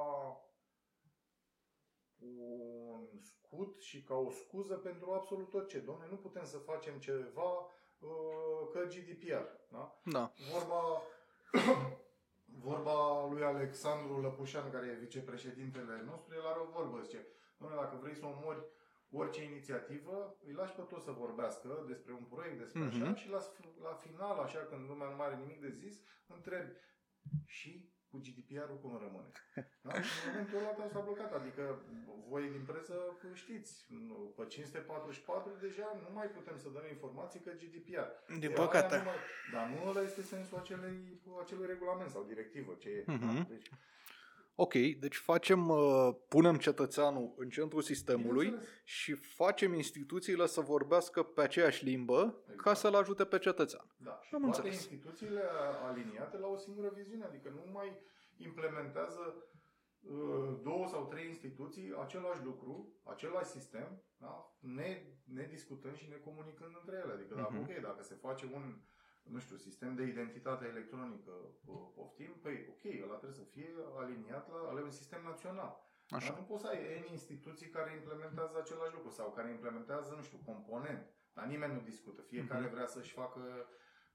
[2.19, 5.79] un scut și ca o scuză pentru absolut tot ce.
[5.79, 7.51] Domne, nu putem să facem ceva
[7.99, 9.43] uh, că GDPR.
[9.71, 10.01] Da?
[10.03, 10.31] Da.
[10.51, 11.01] Vorba,
[12.61, 17.95] vorba lui Alexandru Lăpușan, care e vicepreședintele nostru, el are o vorbă, zice, domnule, dacă
[18.01, 18.65] vrei să omori
[19.13, 23.13] orice inițiativă, îi lași pe toți să vorbească despre un proiect, despre așa, Mhm.
[23.15, 25.95] și la, sf- la final, așa, când lumea nu mai are nimic de zis,
[26.27, 26.71] întrebi,
[27.45, 29.29] și cu GDPR-ul cum rămâne?
[29.87, 29.93] Da?
[30.07, 31.31] Și în momentul ăla s-a blocat.
[31.39, 31.63] Adică
[32.29, 32.95] voi din presă
[33.33, 38.07] știți, nu, pe 544 deja nu mai putem să dăm informații că GDPR.
[38.39, 38.93] Din E, păcate.
[38.93, 40.97] aia nu mai- Dar nu ăla este sensul acelei,
[41.43, 43.03] acelui regulament sau directivă ce e.
[43.07, 43.35] Mhm.
[43.35, 43.45] Da?
[43.53, 43.69] Deci,
[44.55, 48.75] Ok, deci facem, uh, punem cetățeanul în centrul sistemului bineînțeles.
[48.83, 52.77] și facem instituțiile să vorbească pe aceeași limbă ca Exact.
[52.77, 53.85] să-l ajute pe cetățean.
[53.97, 54.73] Da, și Am toate înțeles.
[54.81, 55.41] instituțiile
[55.83, 57.99] aliniate la o singură viziune, adică nu mai
[58.37, 59.35] implementează
[60.01, 64.55] uh, două sau trei instituții același lucru, același sistem, da?
[64.59, 67.13] ne, ne discutând și ne comunicând între ele.
[67.13, 67.61] Adică, dacă, Mhm.
[67.61, 68.81] ok, dacă se face un
[69.23, 71.31] nu știu, sistem de identitate electronică,
[71.65, 75.89] uh, poftim, păi ok, ăla trebuie să fie aliniat la, la un sistem național.
[76.09, 76.35] Dar Așa.
[76.37, 80.39] nu poți să ai N instituții care implementează același lucru sau care implementează, nu știu,
[80.45, 81.05] component.
[81.33, 82.21] Dar nimeni nu discută.
[82.21, 82.73] Fiecare Mhm.
[82.73, 83.41] vrea să-și facă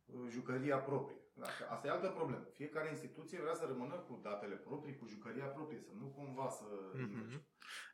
[0.06, 1.20] uh, jucăria proprie.
[1.34, 2.44] Dacă asta e altă problemă.
[2.52, 6.64] Fiecare instituție vrea să rămână cu datele proprii, cu jucăria proprie, să nu cumva să
[6.94, 7.46] Mhm.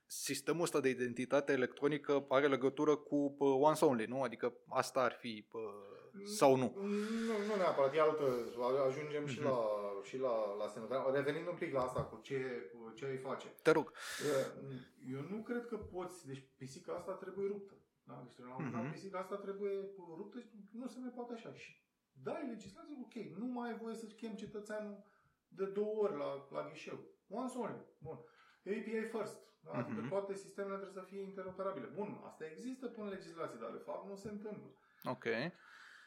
[0.07, 4.23] Sistemul ăsta de identitate electronică are legătură cu uh, once only, nu?
[4.23, 5.63] Adică asta ar fi uh,
[6.25, 6.73] sau nu?
[7.29, 8.25] Nu, nu neapărat, e altă,
[8.87, 9.49] ajungem și Mhm.
[9.49, 9.59] la,
[10.03, 10.89] și la, la semnă.
[10.89, 13.47] Dar Revenind un pic la asta, cu ce, cu ce ai face.
[13.63, 13.93] Te rog.
[15.11, 17.75] Eu nu cred că poți, deci pisica asta trebuie ruptă.
[18.05, 18.23] Da?
[18.27, 18.93] Deci la un moment dat, Mhm.
[18.93, 19.73] pisica asta trebuie
[20.17, 21.53] ruptă și nu se mai poate așa.
[21.53, 21.71] Și
[22.13, 25.05] dai legislație, ok, nu mai ai voie să-ți chem cetățeanul
[25.49, 26.99] de două ori la, la ghișeu.
[27.29, 27.85] Once only.
[27.99, 28.19] Bun.
[28.67, 29.39] API first.
[29.65, 29.71] Da?
[29.73, 30.09] Adică Mhm.
[30.09, 31.87] toate sistemele trebuie să fie interoperabile.
[31.87, 34.71] Bun, asta există până în legislație, dar de fapt nu se întâmplă.
[35.05, 35.25] Ok.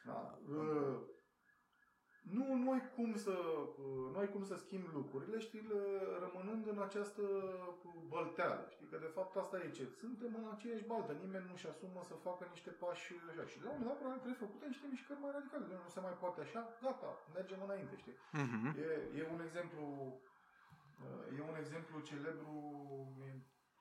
[0.06, 0.40] Da.
[0.50, 0.98] Uh,
[2.38, 3.36] nu, nu ai cum să,
[3.86, 8.66] uh, nu ai cum să schimbi lucrurile, știi, le- rămânând în această uh, bălteală.
[8.70, 9.86] Știi că de fapt asta e ce.
[10.00, 13.46] Suntem în aceeași baltă, nimeni nu-și asumă să facă niște pași așa.
[13.52, 15.66] Și la un moment dat probabil trebuie făcute niște mișcări mai radicale.
[15.86, 18.18] Nu se mai poate așa, gata, mergem înainte, știi?
[18.44, 18.66] Mhm.
[18.86, 18.88] E,
[19.20, 19.84] e un exemplu
[21.04, 22.52] uh, e un exemplu celebru
[23.20, 23.32] mi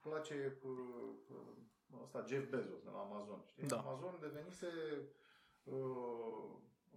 [0.07, 3.41] place uh, uh, ăsta Jeff Bezos de la Amazon.
[3.53, 3.67] Știi?
[3.67, 3.79] Da.
[3.79, 5.05] Amazon devenise uh,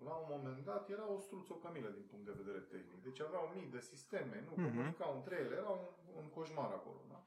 [0.03, 3.03] la un moment dat era o struțocămilă din punct de vedere tehnic.
[3.03, 4.63] Deci aveau mii de sisteme, nu Mhm.
[4.63, 7.01] comunicau între ele, era un, un coșmar acolo.
[7.09, 7.25] Da?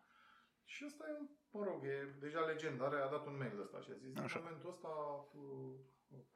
[0.64, 3.90] Și ăsta e, mă rog, e deja legendar, a dat un mail de ăsta și
[3.90, 4.38] a zis, Așa.
[4.38, 4.88] în momentul ăsta
[5.34, 5.74] uh,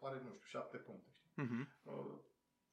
[0.00, 1.10] are, nu știu, șapte puncte.
[1.30, 1.42] Știi?
[1.44, 1.68] Mhm.
[1.82, 2.18] Uh,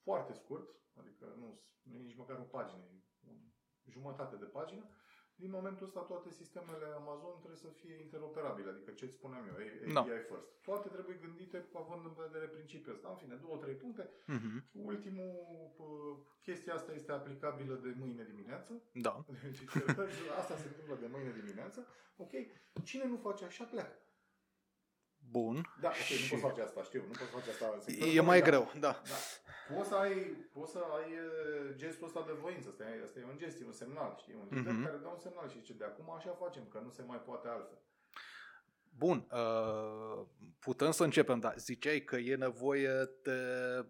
[0.04, 2.84] foarte scurt, adică nu, nu e nici măcar o pagină,
[3.28, 3.30] e
[3.88, 4.86] o jumătate de pagină.
[5.44, 9.54] Din momentul ăsta toate sistemele Amazon trebuie să fie interoperabile, adică ce îți spuneam eu,
[9.54, 10.04] API Da.
[10.04, 10.48] first.
[10.70, 13.08] Toate trebuie gândite având în vedere principiul ăsta.
[13.10, 14.10] În fine, două, trei puncte.
[14.26, 14.56] Mhm.
[14.72, 15.32] Ultimul,
[15.78, 18.72] uh, chestia asta este aplicabilă de mâine dimineață.
[19.08, 19.14] Da.
[19.44, 19.60] Deci,
[20.42, 21.88] asta se întâmplă de mâine dimineață.
[22.24, 22.32] Ok,
[22.84, 23.96] cine nu face așa, pleacă.
[25.32, 25.56] Bun.
[25.82, 27.72] Da, ok, Și- nu poți face asta, știu, nu poți face asta.
[27.74, 28.50] în sectorul E mai comercial.
[28.72, 28.92] greu, da.
[29.14, 29.18] Da.
[29.76, 30.14] Poți să ai,
[30.54, 33.66] poți să ai e, gestul ăsta de voință, asta e, asta e un gest, e
[33.66, 34.34] un semnal, știi?
[34.42, 34.84] Un lider Mhm.
[34.86, 37.48] care dă un semnal și zice, de acum așa facem, că nu se mai poate
[37.48, 37.78] altfel.
[38.98, 40.26] Bun, uh,
[40.60, 42.90] putem să începem, dar ziceai că e nevoie
[43.24, 43.40] de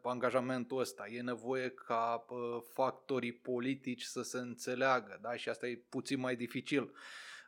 [0.03, 5.35] angajamentul ăsta, e nevoie ca uh, factorii politici să se înțeleagă, da?
[5.35, 6.93] și asta e puțin mai dificil.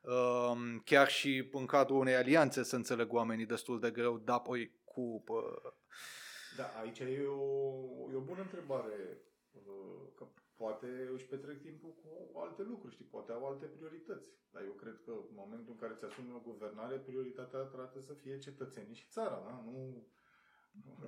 [0.03, 4.71] Uh, chiar și în cadrul unei alianțe să înțeleg oamenii destul de greu, da, apoi
[4.83, 5.23] cu...
[6.53, 10.23] Uh, Da, aici e o, e o bună întrebare, uh, că
[10.55, 14.29] poate își petrec timpul cu alte lucruri, știi, poate au alte priorități.
[14.51, 18.13] Dar eu cred că în momentul în care ți asumi o guvernare, prioritatea trebuie să
[18.13, 19.63] fie cetățenii și țara, da?
[19.65, 20.07] Nu...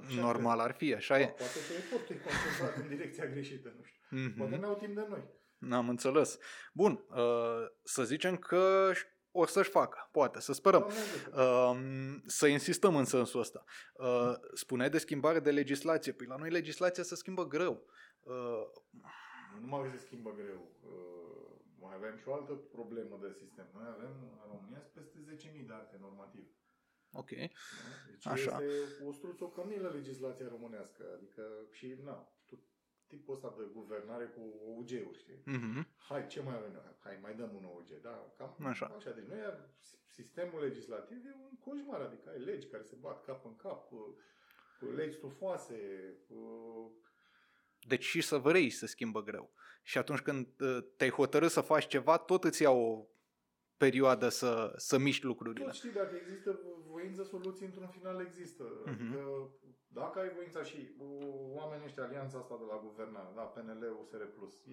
[0.05, 1.27] Așa normal ar fi, așa cred.
[1.27, 1.31] e.
[1.31, 4.01] Poate că efortul e concentrat în direcția greșită, nu știu.
[4.09, 4.37] Mhm.
[4.37, 5.23] Poate n-au timp de noi.
[5.57, 6.39] N-am înțeles.
[6.73, 8.91] Bun, uh, să zicem că
[9.37, 10.79] o să-și facă, poate, să sperăm.
[10.79, 11.41] Doamne ajută.
[11.41, 13.63] Um, să insistăm în sensul ăsta.
[13.93, 16.11] Uh, spuneai de schimbare de legislație.
[16.11, 17.85] Păi la noi legislația se schimbă greu.
[18.23, 18.65] Uh,
[19.53, 20.71] Nu numai că se schimbă greu.
[20.83, 23.67] uh, Mai avem și o altă problemă de sistem.
[23.73, 25.17] Noi avem în România peste
[25.51, 26.49] 10.000 de acte normative.
[27.13, 27.29] ok.
[27.29, 27.45] da?
[28.09, 28.63] Deci Așa.
[28.63, 31.03] este o struțocămilă legislația românească.
[31.15, 32.34] Adică și, na, tot
[33.15, 35.41] tipul ăsta de guvernare cu OUG-uri, știi?
[35.45, 35.87] Mhm.
[35.97, 36.95] Hai, ce mai avem noi?
[37.05, 37.89] Hai, mai dăm un OUG.
[38.01, 38.85] Da, cam Așa.
[38.97, 39.11] așa.
[39.11, 39.39] Deci noi,
[40.07, 42.01] sistemul legislativ e un coșmar.
[42.01, 43.99] Adică ai legi care se bat cap în cap, uh,
[44.81, 45.77] uh, legi stufoase,
[46.27, 46.85] uh,
[47.87, 49.53] Deci și să vrei se schimbă greu.
[49.83, 53.07] Și atunci când uh, te-ai hotărât să faci ceva, tot îți ia o
[53.77, 55.65] perioadă să, să miști lucrurile.
[55.65, 58.63] Tot știi, dacă există voință, soluții într-un final există.
[58.85, 58.89] Mhm.
[58.89, 59.49] Adică,
[59.99, 64.21] dacă ai voința și uh, oamenii ăștia, alianța asta de la guvernare, da, PNL, USR+,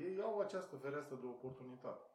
[0.04, 2.06] ei au această fereastră de oportunitate.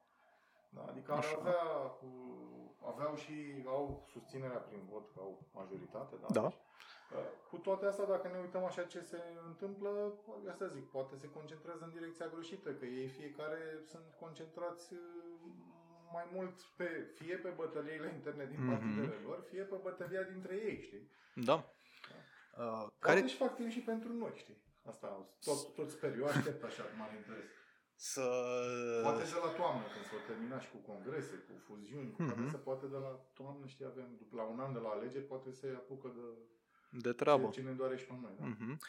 [0.70, 1.38] Da, adică ar Așa.
[1.40, 1.64] avea,
[2.10, 6.16] uh, aveau și au susținerea prin vot, că au majoritate.
[6.22, 6.28] Da.
[6.42, 6.42] Da.
[6.42, 10.14] Deci, uh, cu toate astea, dacă ne uităm așa ce se întâmplă,
[10.52, 15.00] asta zic, poate se concentrează în direcția greșită, că ei fiecare sunt concentrați uh,
[16.14, 18.70] mai mult pe, fie pe bătăliile interne din Mhm.
[18.70, 21.10] partidele lor, fie pe bătălia dintre ei, știi?
[21.36, 21.72] Da.
[22.58, 22.90] Uh, Care...
[23.00, 24.58] care Poate și fac timp și pentru noi, știi?
[24.92, 25.08] Asta
[25.46, 26.18] tot, tot sper.
[26.18, 27.50] Eu aștept așa cu mare interes.
[27.96, 28.22] să...
[29.04, 32.28] Poate de la toamnă, când s-o termina și cu congrese, cu fuziuni, cu Mhm.
[32.32, 35.24] toate astea, poate de la toamnă, știi, avem, după la un an de la alegeri,
[35.34, 36.26] poate se apucă de
[37.06, 37.50] De treabă.
[37.50, 38.32] ce ne doare și pe noi.
[38.40, 38.46] Da?
[38.46, 38.80] Mhm.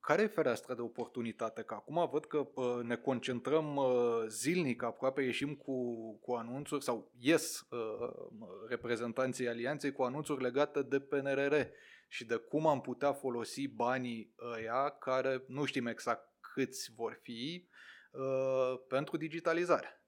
[0.00, 1.62] Care e fereastra de oportunitate?
[1.62, 5.74] Că acum văd că pă, ne concentrăm uh, zilnic, aproape ieșim cu,
[6.18, 8.10] cu anunțuri sau ies uh,
[8.68, 11.54] reprezentanții alianței cu anunțuri legate de PNRR
[12.08, 17.68] și de cum am putea folosi banii ăia, care nu știm exact câți vor fi,
[18.12, 20.02] uh, pentru digitalizare.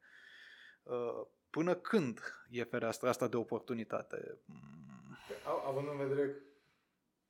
[0.83, 4.41] Uh, Până când e fereastra asta de oportunitate?
[4.45, 6.27] Mm, Av- Având în vedere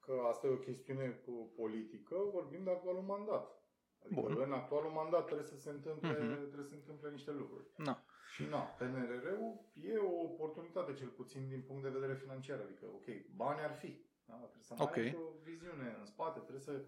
[0.01, 3.63] că dacă asta e o chestiune po- politică, vorbim de actualul mandat.
[4.05, 4.41] Adică Bun.
[4.41, 6.19] în actualul mandat trebuie să se întâmple, Mhm.
[6.37, 7.67] trebuie să se întâmple niște lucruri.
[7.77, 8.05] Na.
[8.35, 12.61] Și na, PNRR-ul e o oportunitate, cel puțin din punct de vedere financiar.
[12.61, 13.07] Adică, ok,
[13.37, 14.05] bani ar fi.
[14.31, 14.37] Da?
[14.37, 14.97] Trebuie să mai Ok.
[14.97, 16.85] ai și o viziune în spate, trebuie să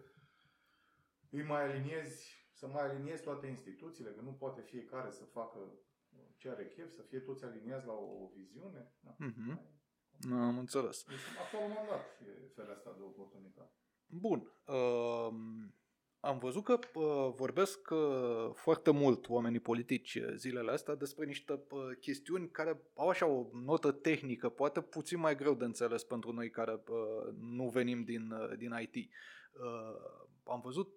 [1.30, 5.58] îi mai aliniezi, să mai aliniezi toate instituțiile, că nu poate fiecare să facă
[6.36, 8.92] ce are chef, să fie toți aliniați la o, o viziune.
[9.00, 9.14] Da.
[9.18, 9.60] Mhm.
[10.32, 11.04] Am înțeles.
[11.04, 13.72] Deci, actualul mandat e fereastra de oportunitate.
[14.06, 14.52] Bun.
[14.66, 15.74] Um,
[16.24, 21.52] am văzut că uh, vorbesc uh, foarte mult oamenii politici uh, zilele astea despre niște
[21.52, 26.32] uh, chestiuni care au așa o notă tehnică, poate puțin mai greu de înțeles pentru
[26.32, 28.94] noi care uh, nu venim din, uh, din IT.
[28.94, 30.88] Uh, am văzut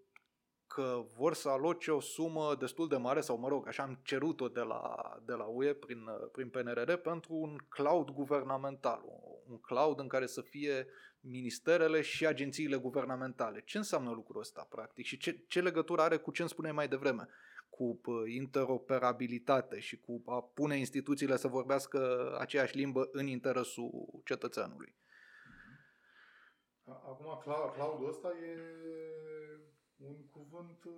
[0.67, 4.47] că vor să aloce o sumă destul de mare, sau mă rog, așa am cerut-o
[4.47, 9.01] de la, de la UE prin, uh, prin PNRR pentru un cloud guvernamental,
[9.49, 10.87] un cloud în care să fie
[11.27, 13.61] ministerele și agențiile guvernamentale.
[13.65, 15.05] Ce înseamnă lucrul ăsta, practic?
[15.05, 17.27] Și ce, ce legătură are cu ce îmi spuneai mai devreme?
[17.69, 24.95] Cu uh, interoperabilitate și cu a pune instituțiile să vorbească aceeași limbă în interesul cetățeanului.
[26.83, 28.59] A- Acum, cloud- cloud-ul ăsta e
[29.97, 30.93] un cuvânt, uh,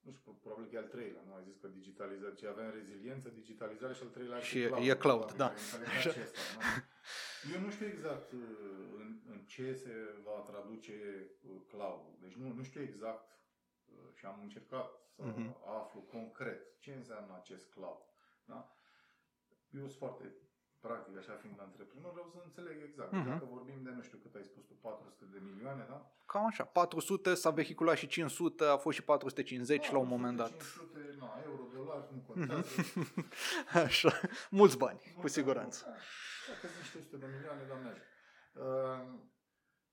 [0.00, 3.28] nu știu, probabil că e al treilea, nu ai zis că digitalizare, ce avem reziliență,
[3.28, 4.88] digitalizare și al treilea ar fi Și e- cloud.
[4.88, 5.48] e cloud, probabil, da.
[5.48, 6.64] care e înțelegerea acesta, da?
[7.54, 8.40] Eu nu știu exact uh,
[9.26, 9.92] în, în ce se
[10.24, 10.94] va traduce
[11.42, 12.00] uh, cloud.
[12.20, 13.30] Deci nu, nu știu exact
[13.86, 15.56] uh, și am încercat să Mhm.
[15.80, 18.00] aflu concret ce înseamnă acest cloud.
[18.44, 18.76] Da?
[19.70, 20.34] Eu sunt foarte
[20.80, 23.12] practic, așa fiind antreprenor, vreau să înțeleg exact.
[23.12, 23.28] Mhm.
[23.28, 26.12] Dacă vorbim de, nu știu cât ai spus tu, 400 de milioane, da?
[26.26, 30.48] Cam așa, 400, s-a vehiculat și 500, a fost și 450 la un moment dat.
[30.48, 32.68] 500, na, euro, dolari, nu contează.
[33.84, 35.84] Așa, mulți bani, cu siguranță.
[35.86, 35.92] Da,
[36.52, 38.04] Dacă sunt niște 100 de milioane, doamne ajută.
[38.52, 39.18] Uh,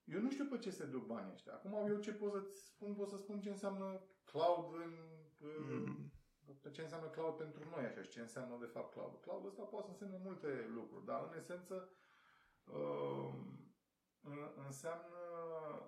[0.04, 1.52] Eu nu știu pe ce se duc banii ăștia.
[1.52, 4.94] Acum eu ce pot să spun, pot să spun ce înseamnă cloud în,
[5.38, 6.12] în Mm.
[6.60, 9.20] pe ce înseamnă cloud pentru noi așa și ce înseamnă de fapt cloud.
[9.20, 11.92] Cloud ăsta poate să însemne multe lucruri, dar în esență
[12.64, 13.34] uh,
[14.20, 15.16] în- înseamnă,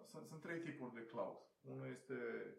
[0.04, 1.36] sunt, sunt trei tipuri de cloud.
[1.60, 2.14] Unul este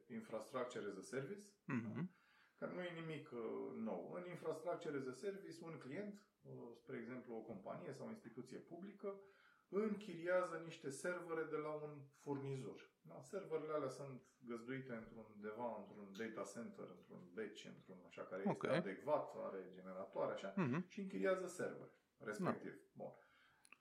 [0.07, 2.11] infrastructure as a service, Mhm.
[2.55, 4.11] care nu e nimic uh, nou.
[4.13, 8.57] În infrastructure as a service, un client, uh, spre exemplu o companie sau o instituție
[8.57, 9.19] publică,
[9.81, 12.91] închiriază niște servere de la un furnizor.
[13.01, 13.21] Da?
[13.21, 18.51] Serverele alea sunt găzduite într-un undeva, într-un data center, într-un batch, într-un așa care este
[18.51, 18.63] Ok.
[18.73, 20.85] adecvat, are generatoare, așa, Mhm.
[20.87, 22.73] și închiriază servere, respectiv.
[22.93, 23.11] Bun.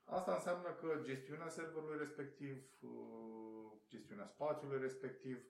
[0.04, 5.46] Asta înseamnă că gestiunea serverului respectiv, uh, gestiunea spațiului respectiv,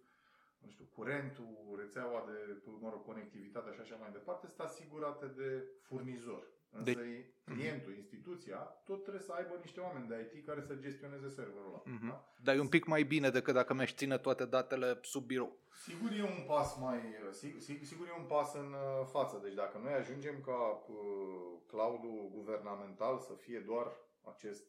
[0.59, 5.65] nu știu, curentul, rețeaua de, mă rog, conectivitate și așa mai departe, este asigurată de
[5.81, 6.47] furnizor.
[6.73, 7.27] Însă De- de...
[7.45, 11.83] clientul, instituția, tot trebuie să aibă niște oameni de IT care să gestioneze serverul ăla.
[11.85, 12.09] Mhm.
[12.09, 12.35] Da?
[12.43, 15.57] Dar e un pic mai bine decât dacă mi-aș ține toate datele sub birou.
[15.85, 16.99] Sigur e un pas mai
[17.41, 19.41] sig- sig- sigur e un pas în uh, față.
[19.43, 23.87] Deci dacă noi ajungem ca uh, cloudul guvernamental să fie doar
[24.23, 24.65] acest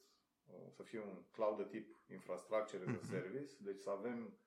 [0.47, 3.05] uh, să fie un cloud de tip infrastructure as a Mhm.
[3.09, 4.37] service, deci să avem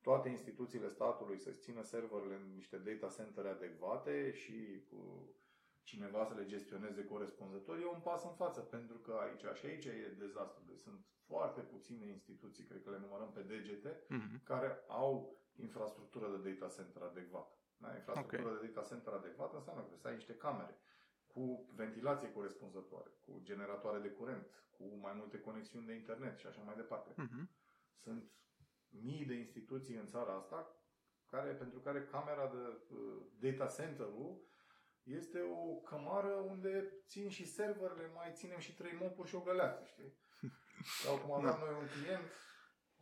[0.00, 4.98] toate instituțiile statului să-și țină serverele în niște data center adecvate și uh,
[5.84, 9.84] cineva să le gestioneze corespunzător, e un pas în față, pentru că aici și aici
[9.84, 10.62] e dezastru.
[10.66, 14.42] Deci sunt foarte puține instituții, cred că le numărăm pe degete, Mhm.
[14.44, 17.58] care au infrastructură de data center adecvată.
[17.76, 17.94] Da?
[17.94, 20.78] Infrastructură de data center adecvată înseamnă că trebuie să ai niște camere
[21.26, 26.62] cu ventilație corespunzătoare, cu generatoare de curent, cu mai multe conexiuni de internet și așa
[26.62, 27.12] mai departe.
[27.16, 27.50] Mhm.
[27.96, 28.30] Sunt
[28.88, 30.76] mii de instituții în țara asta
[31.26, 32.56] care, pentru care camera de
[32.94, 34.42] uh, data center-ul
[35.04, 39.84] este o cămară unde țin și serverele, mai ținem și trei mopuri și o găleată,
[39.84, 40.16] știi?
[41.04, 42.24] Sau cum aveam noi un client,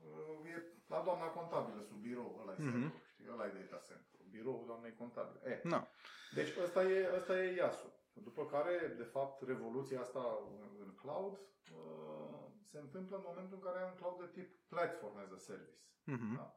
[0.05, 2.71] uh, e la doamna contabilă sub birou, ăla e Mhm.
[2.71, 3.29] serverul, știi?
[3.33, 5.51] Ăla e data center biroul doamnei contabile.
[5.51, 5.89] E, Na.
[6.35, 7.93] deci ăsta e, ăsta e IAS-ul.
[8.13, 11.33] După care, de fapt, revoluția asta în- în cloud
[11.73, 15.37] uh, se întâmplă în momentul în care ai un cloud de tip platform as a
[15.39, 15.81] service.
[16.05, 16.37] Mhm.
[16.37, 16.57] Da?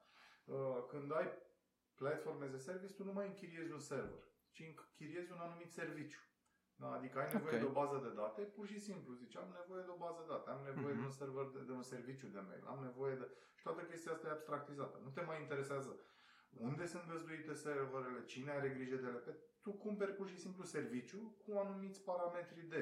[0.54, 1.32] Uh, Când ai
[1.96, 4.24] platform as a service, tu nu mai închiriezi un server,
[4.56, 6.22] ci închiriezi un anumit serviciu.
[6.82, 6.90] Da?
[6.98, 7.62] Adică ai nevoie Ok.
[7.64, 10.32] de o bază de date, pur și simplu zici, am nevoie de o bază de
[10.34, 11.00] date, am nevoie Mhm.
[11.02, 13.26] de un server, de, de un serviciu de mail, am nevoie de...
[13.58, 14.96] Și toată chestia asta e abstractizată.
[15.04, 15.92] Nu te mai interesează
[16.68, 19.18] unde sunt găzduite serverele, cine are grijă de ele.
[19.28, 22.82] Pe- Tu cumperi pur și simplu serviciu cu anumiți parametri de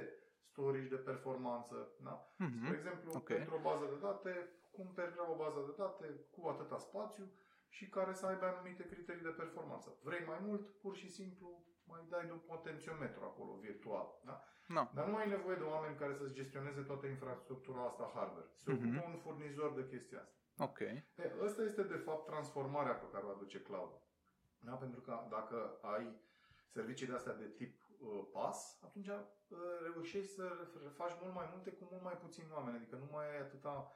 [0.51, 1.77] storage, de performanță.
[2.07, 2.33] Da?
[2.37, 2.65] Mhm.
[2.65, 3.23] Spre exemplu, Ok.
[3.25, 7.31] pentru o bază de date, cumperi o bază de date cu atâta spațiu
[7.77, 9.89] și care să aibă anumite criterii de performanță.
[10.03, 11.47] Vrei mai mult, pur și simplu
[11.91, 14.07] mai dai de un potențiometru acolo, virtual.
[14.25, 14.43] Da?
[14.67, 14.91] Da.
[14.93, 18.47] Dar nu ai nevoie de oameni care să-ți gestioneze toată infrastructura asta hardware.
[18.57, 18.81] Se Mhm.
[18.97, 20.63] ocupă un furnizor de chestia asta.
[20.63, 20.79] Ok.
[20.79, 21.03] E,
[21.41, 23.91] ăsta este de fapt transformarea pe care o aduce cloud.
[24.59, 24.73] Da?
[24.75, 26.21] Pentru că dacă ai
[26.67, 29.19] servicii de astea de tip uh, PAS, atunci uh,
[29.93, 30.43] reușești să
[30.83, 32.77] re- faci mult mai multe cu mult mai puțini oameni.
[32.77, 33.95] Adică nu mai ai atâta,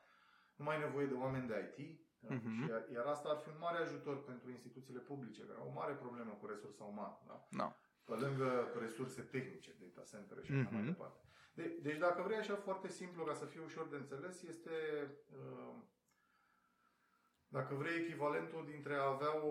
[0.56, 2.06] nu mai ai nevoie de oameni de IT.
[2.20, 2.34] Da?
[2.36, 2.64] Mhm.
[2.64, 5.78] Și iar, iar asta ar fi un mare ajutor pentru instituțiile publice, care au o
[5.82, 7.18] mare problemă cu resursa umană.
[7.28, 7.48] Da?
[7.50, 7.76] Da.
[8.06, 10.92] Pe lângă resurse tehnice, data center și așa mai Mhm.
[10.92, 11.20] departe.
[11.54, 14.72] De, deci dacă vrei așa foarte simplu, ca să fie ușor de înțeles, este
[15.38, 15.76] uh,
[17.50, 19.50] dacă vrei echivalentul dintre a avea o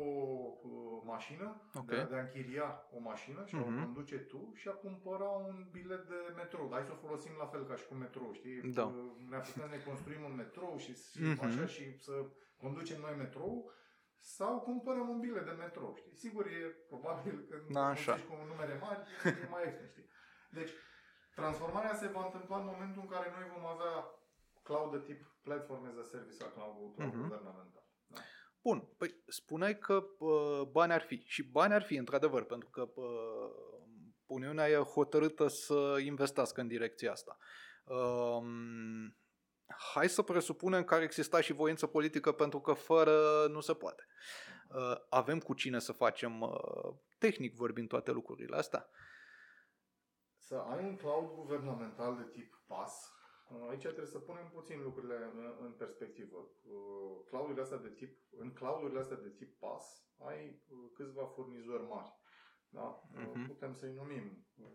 [0.63, 1.87] uh, mașină, Ok.
[1.87, 3.81] de, a, de a închiria o mașină și a Mhm.
[3.81, 6.69] o conduce tu și a cumpăra un bilet de metrou.
[6.69, 8.61] Dar hai să o folosim la fel ca și cu metrou, știi?
[8.73, 8.85] Da.
[8.85, 11.45] Uh, Ne apucăm să ne construim un metrou și, și Mhm.
[11.45, 12.27] așa și să
[12.57, 13.73] conducem noi metrou
[14.19, 16.17] sau cumpărăm un bilet de metrou, știi?
[16.17, 18.13] Sigur, e probabil că Da, așa.
[18.13, 20.09] cu numere mari, e mai ieftin, știi?
[20.51, 20.71] Deci,
[21.35, 24.05] transformarea se va întâmpla în momentul în care noi vom avea
[24.63, 27.23] cloud de tip platform as a service sau cloud, cloud Mhm.
[27.23, 27.87] guvernamental.
[28.07, 28.21] Da.
[28.63, 31.23] Bun, păi spuneai că uh, bani ar fi.
[31.27, 33.51] Și bani ar fi, într-adevăr, pentru că uh,
[34.27, 37.37] Uniunea e hotărâtă să investească în direcția asta.
[37.85, 39.17] Um,
[39.95, 44.07] hai să presupunem că ar exista și voință politică pentru că fără nu se poate.
[44.69, 48.89] Uh, avem cu cine să facem, uh, tehnic vorbind, toate lucrurile astea?
[50.39, 53.13] Să ai un cloud guvernamental de tip PAS,
[53.71, 56.37] aici trebuie să punem puțin lucrurile în, în perspectivă.
[56.37, 59.85] Uh, Cloudurile astea de tip, în cloudurile astea de tip PAS
[60.19, 62.13] ai uh, câțiva furnizori mari.
[62.69, 63.03] Da?
[63.15, 63.47] Uh, Mhm.
[63.47, 64.67] Putem să-i numim uh,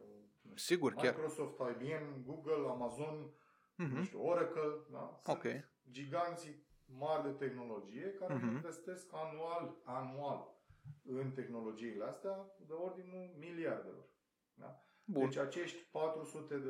[0.41, 1.13] nu știu, Sigur, chiar.
[1.15, 3.33] Microsoft, IBM, Google, Amazon,
[3.87, 4.03] nu Mhm.
[4.03, 4.61] știu, Oracle,
[4.91, 5.19] da?
[5.23, 5.45] Sunt Ok.
[5.91, 8.47] giganții mari de tehnologie care Mhm.
[8.47, 10.59] investesc anual, anual
[11.05, 14.05] în tehnologiile astea de ordinul miliardelor.
[14.53, 14.81] Da?
[15.05, 15.23] Bun.
[15.23, 16.69] Deci acești 400 de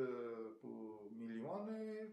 [0.62, 0.70] uh,
[1.18, 2.08] milioane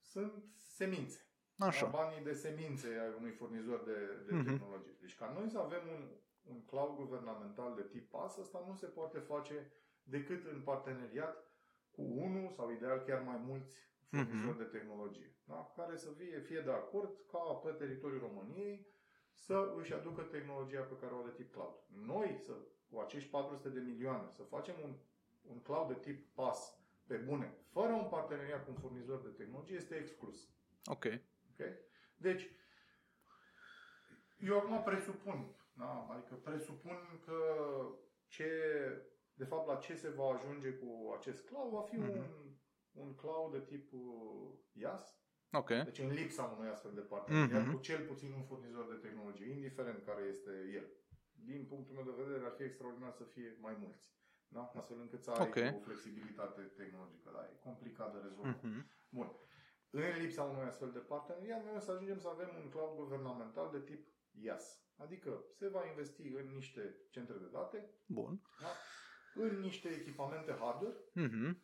[0.00, 1.28] sunt semințe.
[1.58, 1.84] Așa.
[1.84, 1.90] Da?
[1.90, 4.44] Banii de semințe ai unui furnizor de, de Mhm.
[4.44, 4.96] tehnologie.
[5.00, 6.10] Deci ca noi să avem un,
[6.42, 9.72] un cloud guvernamental de tip PAS, asta nu se poate face
[10.02, 11.36] decât în parteneriat
[11.90, 13.76] cu unul sau ideal chiar mai mulți
[14.14, 14.58] furnizori Mhm.
[14.58, 15.72] de tehnologie, da?
[15.76, 18.86] care să fie, fie de acord ca pe teritoriul României
[19.32, 21.74] să își aducă tehnologia pe care o au de tip cloud.
[21.86, 22.52] Noi, să,
[22.90, 24.94] cu acești 400 de milioane, să facem un,
[25.42, 29.76] un cloud de tip PAS pe bune, fără un parteneriat cu un furnizor de tehnologie,
[29.76, 30.48] este exclus.
[30.84, 31.04] Ok.
[31.50, 31.66] Ok?
[32.16, 32.50] Deci,
[34.40, 36.06] eu acum presupun, da?
[36.10, 37.38] adică presupun că
[38.26, 38.48] ce,
[39.34, 42.10] de fapt la ce se va ajunge cu acest cloud va fi Mhm.
[42.10, 42.26] un,
[42.94, 45.18] un cloud de tip uh, IaaS,
[45.52, 45.68] Ok.
[45.68, 47.74] deci în lipsa unui astfel de parteneriat Mhm.
[47.74, 50.86] cu cel puțin un furnizor de tehnologie, indiferent care este el.
[51.32, 54.12] Din punctul meu de vedere ar fi extraordinar să fie mai mulți.
[54.48, 54.72] Da?
[54.74, 55.56] Astfel încât să ai Ok.
[55.76, 57.30] o flexibilitate tehnologică.
[57.32, 57.42] Da?
[57.52, 58.62] E complicat de rezolvat.
[58.62, 58.90] Mhm.
[59.08, 59.30] Bun.
[59.90, 63.70] În lipsa unui astfel de parteneriat, noi o să ajungem să avem un cloud guvernamental
[63.72, 64.82] de tip IaaS.
[64.96, 68.40] Adică se va investi în niște centre de date, Bun.
[68.60, 68.66] da?
[69.42, 71.62] în niște echipamente hardware, Mhm.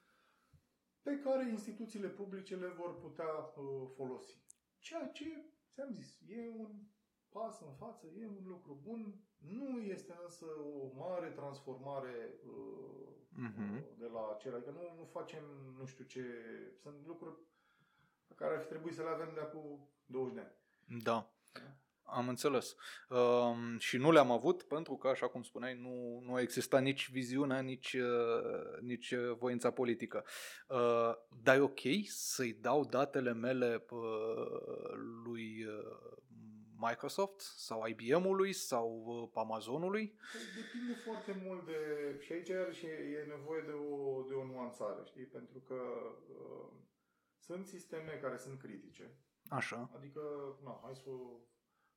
[1.02, 4.42] Pe care instituțiile publice le vor putea uh, folosi.
[4.78, 6.82] Ceea ce, ți-am zis, e un
[7.28, 13.74] pas în față, e un lucru bun, nu este însă o mare transformare uh, Mhm.
[13.76, 15.44] uh, de la cel, adică nu, nu facem
[15.78, 16.22] nu știu ce,
[16.82, 17.36] sunt lucruri
[18.26, 21.02] pe care ar fi trebuit să le avem de acum 20 de ani.
[21.02, 21.32] Da.
[22.12, 22.74] Am înțeles.
[23.08, 27.60] Um, și nu le-am avut pentru că, așa cum spuneai, nu, nu exista nici viziunea,
[27.60, 30.24] nici, uh, nici uh, voința politică.
[30.68, 34.00] Uh, dar e ok să-i dau datele mele uh,
[35.24, 36.18] lui uh,
[36.80, 40.16] Microsoft sau IBM-ului sau uh, Amazonului?
[40.32, 41.78] Păi depinde foarte mult de...
[42.20, 45.24] Și aici iarăși e, e nevoie de o, de o nuanțare, știi?
[45.24, 45.80] Pentru că
[46.28, 46.72] uh,
[47.38, 49.14] sunt sisteme care sunt critice.
[49.48, 49.90] Așa.
[49.96, 50.20] Adică,
[50.64, 51.40] na, hai să o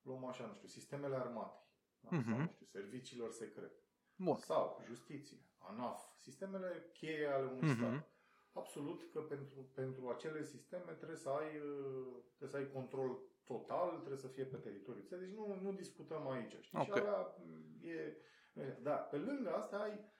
[0.03, 1.61] luăm așa, nu știu, sistemele armatei.
[1.99, 2.09] Da?
[2.17, 2.29] Mhm.
[2.29, 3.77] Sau, nu știu, serviciilor secrete.
[4.15, 4.35] Bun.
[4.35, 7.75] Sau justiție, ANAF, sistemele cheie ale unui Mhm.
[7.77, 8.11] stat.
[8.53, 13.89] Absolut că pentru, pentru acele sisteme trebuie să ai, uh, trebuie să ai control total,
[13.97, 15.25] trebuie să fie pe teritoriul țării.
[15.27, 16.55] Deci nu, nu discutăm aici.
[16.61, 16.79] Știi?
[16.83, 16.97] Și Ok.
[16.97, 17.35] alea
[17.81, 18.17] e,
[18.53, 20.11] e- da, pe lângă asta ai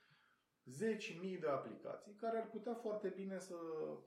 [0.66, 3.56] zeci mii de aplicații care ar putea foarte bine să,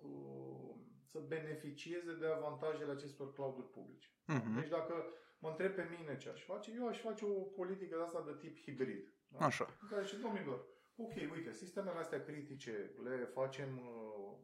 [0.03, 0.75] uh,
[1.05, 4.09] să beneficieze de avantajele acestor clouduri publice.
[4.27, 4.55] Mhm.
[4.61, 5.05] Deci dacă
[5.47, 8.37] mă întreb pe mine ce aș face, eu aș face o politică de asta de
[8.39, 9.13] tip hibrid.
[9.29, 9.45] Da?
[9.45, 9.67] Așa.
[9.83, 10.67] În care zice, domnilor,
[10.97, 14.37] ok, uite, sistemele astea critice le facem, uh,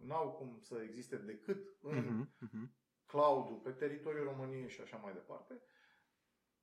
[0.00, 2.34] n-au cum să existe decât în Mhm.
[2.40, 2.72] Mhm.
[3.06, 5.62] cloud pe teritoriul României și așa mai departe,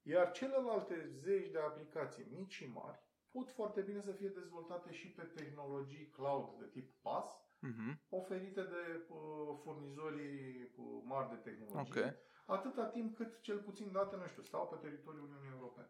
[0.01, 2.99] iar celelalte zeci de aplicații mici și mari
[3.31, 7.25] pot foarte bine să fie dezvoltate și pe tehnologii cloud de tip PaaS,
[7.59, 8.01] Mhm.
[8.09, 12.13] oferite de uh, furnizorii uh, mari de tehnologie, Ok.
[12.45, 15.89] Atâta timp cât cel puțin date, nu știu, stau pe teritoriul Uniunii Europene.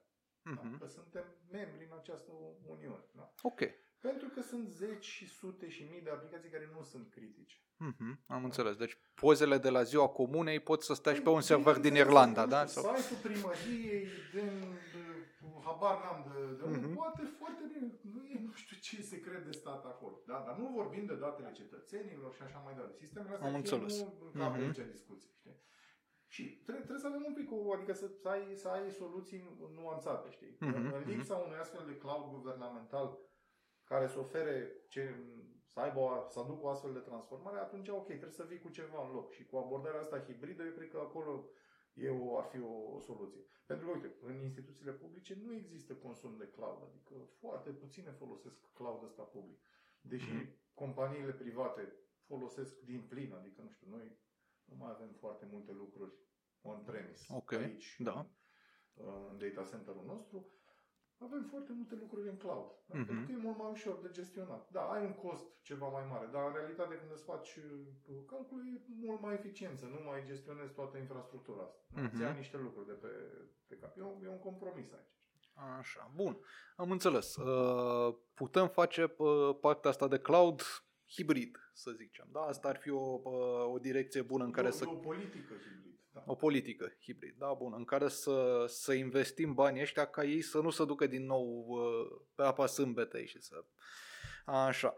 [0.55, 0.61] Da?
[0.63, 0.77] Mhm.
[0.79, 2.31] Că suntem membri în această
[2.65, 3.03] Uniune.
[3.11, 3.33] Da?
[3.41, 3.59] Ok.
[3.99, 7.57] Pentru că sunt zeci și sute și mii de aplicații care nu sunt critice.
[7.77, 8.23] Mhm.
[8.27, 8.75] Am înțeles.
[8.75, 11.81] Deci pozele de la ziua comunei pot să stai și pe un Păi, server din
[11.81, 12.65] bineînțeles, Irlanda, nu da?
[12.65, 12.95] știu, Sau...
[12.95, 14.49] Site-ul primăriei din
[14.93, 15.03] de,
[15.65, 16.93] habar n-am de, de unde, Mhm.
[16.95, 17.87] poate foarte bine.
[18.15, 20.15] Nu e nu știu ce secret de stat acolo.
[20.25, 20.43] Da?
[20.47, 22.97] Dar nu vorbim de datele cetățenilor și așa mai departe.
[22.97, 23.99] Sistemele astea Am fie înțeles.
[23.99, 24.61] nu încap Mhm.
[24.63, 25.29] aici în discuție.
[25.39, 25.55] Știi?
[26.35, 29.41] Și trebuie, trebuie să avem un pic, o, adică să, să, ai, să ai soluții
[29.79, 30.57] nuanțate, știi?
[30.59, 31.09] Mhm, În, în mhm.
[31.09, 33.07] lipsa unui astfel de cloud guvernamental
[33.83, 34.55] care să ofere
[34.87, 35.01] ce,
[35.65, 38.69] să aibă o, să aducă o astfel de transformare, atunci ok, trebuie să vii cu
[38.69, 39.31] ceva în loc.
[39.31, 41.49] Și cu abordarea asta hibridă, eu cred că acolo
[41.93, 43.41] e o, ar fi o, o soluție.
[43.65, 48.59] Pentru că, uite, în instituțiile publice nu există consum de cloud, adică foarte puține folosesc
[48.73, 49.59] cloud ăsta public.
[50.01, 50.47] Deși Mhm.
[50.73, 51.93] companiile private
[52.25, 54.17] folosesc din plin, adică, nu știu, noi
[54.65, 56.13] nu mai avem foarte multe lucruri
[56.65, 58.27] on-premise Ok, aici, da.
[58.93, 60.49] în, în data center-ul nostru.
[61.17, 62.69] Avem foarte multe lucruri în cloud.
[62.85, 62.97] Da?
[62.97, 63.05] Mhm.
[63.05, 64.69] Pentru că e mult mai ușor de gestionat.
[64.71, 68.65] Da, ai un cost ceva mai mare, dar în realitate când îți faci uh, calculul
[68.67, 71.81] e mult mai eficiență, nu mai gestionezi toată infrastructura asta.
[71.95, 72.01] Da?
[72.01, 72.09] Mhm.
[72.13, 73.07] Îți ia niște lucruri de pe,
[73.67, 73.97] pe cap.
[73.97, 75.13] E un, e un compromis aici.
[75.77, 76.37] Așa, bun.
[76.75, 77.35] Am înțeles.
[77.35, 80.61] Uh, Putem face uh, partea asta de cloud
[81.07, 82.27] hibrid, să zicem.
[82.31, 82.39] Da?
[82.39, 85.53] Asta ar fi o, uh, o direcție bună în care e, să e o politică
[85.53, 85.94] hibrid.
[86.15, 86.23] Da.
[86.27, 90.59] o politică hibrid, da, bun, în care să, să investim banii ăștia ca ei să
[90.61, 93.65] nu se ducă din nou uh, pe apa sâmbetei și să...
[94.45, 94.95] Așa.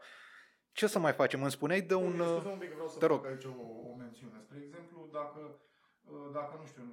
[0.71, 1.41] Ce să mai facem?
[1.41, 2.19] Îmi spuneai de un...
[2.19, 3.25] uh, Scuze un pic, vreau să te fac rog.
[3.25, 3.55] aici o,
[3.91, 4.39] o mențiune.
[4.41, 5.59] Spre exemplu, dacă,
[6.03, 6.83] uh, dacă nu știu,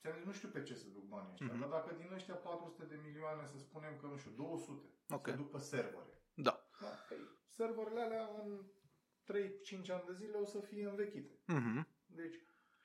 [0.00, 1.60] ți-am zis, nu știu pe ce se duc banii ăștia, Mhm.
[1.60, 5.26] dar dacă din ăștia 400 de milioane, să spunem că, nu știu, 200 Ok.
[5.28, 6.14] se duc pe servere.
[6.34, 6.54] Da.
[6.80, 6.92] Da?
[7.08, 8.48] Păi, serverele alea în
[9.24, 11.34] 3-5 ani de zile o să fie învechite.
[11.46, 11.88] Mhm.
[12.06, 12.36] Deci,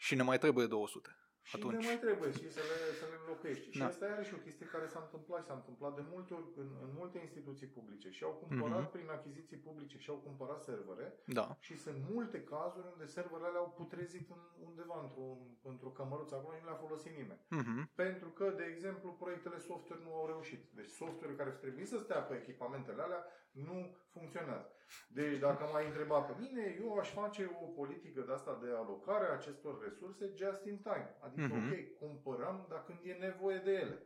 [0.01, 1.17] Și ne mai trebuie 200.
[1.49, 1.73] Și Atunci.
[1.73, 3.69] ne mai trebuie și să le, să le înlocuiești.
[3.73, 3.85] Și Da.
[3.85, 6.69] asta e și o chestie care s-a întâmplat și s-a întâmplat de multe ori în,
[6.85, 8.09] în multe instituții publice.
[8.09, 8.91] Și au cumpărat Mhm.
[8.95, 11.57] prin achiziții publice și au cumpărat servere Da.
[11.59, 15.27] și sunt multe cazuri unde serverele alea au putrezit în, undeva într-o,
[15.71, 17.41] într-o cămăruță acolo și nu le-a folosit nimeni.
[17.49, 17.89] Mhm.
[17.95, 20.61] Pentru că, de exemplu, proiectele software nu au reușit.
[20.73, 24.71] Deci software care trebuie să stea pe echipamentele alea nu funcționează.
[25.07, 29.25] Deci dacă m-ai întrebat pe mine, eu aș face o politică de asta de alocare
[29.25, 31.15] a acestor resurse just in time.
[31.31, 31.71] Adică, Mhm.
[31.71, 33.97] ok, cumpărăm, dar când e nevoie de ele.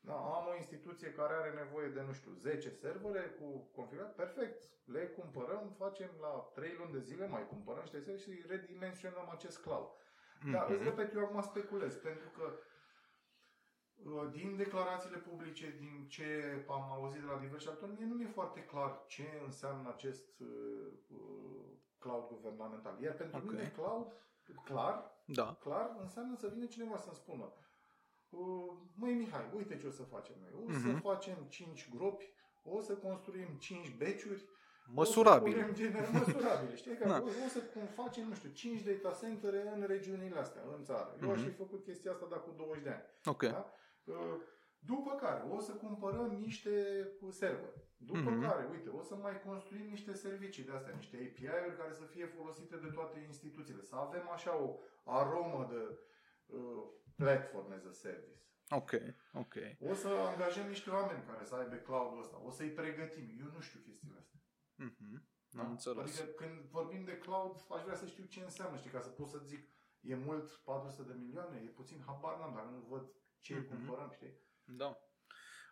[0.00, 4.70] Da, am o instituție care are nevoie de, nu știu, 10 servere cu configurat, perfect.
[4.84, 9.62] Le cumpărăm, facem la 3 luni de zile, mai cumpărăm niște servere și redimensionăm acest
[9.62, 9.88] cloud.
[10.52, 10.72] Da, Mhm.
[10.72, 12.58] îți repet, eu acum speculez, pentru că
[14.04, 16.26] uh, din declarațiile publice, din ce
[16.68, 20.92] am auzit de la diversi actori, mie nu mi-e foarte clar ce înseamnă acest uh,
[21.08, 21.64] uh,
[21.98, 23.00] cloud guvernamental.
[23.00, 23.44] Iar pentru Ok.
[23.50, 24.12] mine cloud,
[24.64, 25.56] clar, Da.
[25.60, 27.52] clar, înseamnă să vină cineva să-mi spună
[28.28, 30.64] uh, Măi Mihai, uite ce o să facem noi.
[30.66, 31.00] O să Mhm.
[31.00, 32.32] facem 5 gropi,
[32.64, 34.44] o să construim 5 beciuri,
[34.94, 35.52] Măsurabil.
[35.52, 36.96] o să punem gener- măsurabile, știi?
[36.96, 37.18] Că Da.
[37.22, 41.16] o, o să cum facem, nu știu, 5 data centere în regiunile astea, în țară.
[41.22, 41.56] Eu aș fi Mhm.
[41.56, 43.02] făcut chestia asta dar cu 20 de ani.
[43.24, 43.42] Ok.
[43.44, 43.72] Da?
[44.80, 46.72] Uh, După care o să cumpărăm niște
[47.30, 47.80] servere.
[47.96, 48.40] După Mhm.
[48.40, 52.26] care, uite, o să mai construim niște servicii de astea, niște API-uri care să fie
[52.26, 53.82] folosite de toate instituțiile.
[53.82, 55.98] Să avem așa o aromă de
[56.46, 56.82] uh,
[57.16, 58.40] platform as a service.
[58.70, 58.90] Ok.
[59.32, 59.54] Ok.
[59.90, 62.42] O să angajăm niște oameni care să aibă cloud-ul ăsta.
[62.44, 63.36] O să-i pregătim.
[63.40, 64.40] Eu nu știu chestiile astea.
[64.74, 65.28] Mhm.
[65.50, 65.62] Da?
[65.62, 66.04] Am înțeles.
[66.20, 69.28] Adică când vorbim de cloud, aș vrea să știu ce înseamnă, știi, ca să pot
[69.28, 69.68] să zic,
[70.00, 73.04] e mult 400 de milioane, e puțin, habar n-am, dar nu văd
[73.40, 73.68] ce Mhm.
[73.68, 74.34] cumpărăm, știi?
[74.66, 74.98] Da.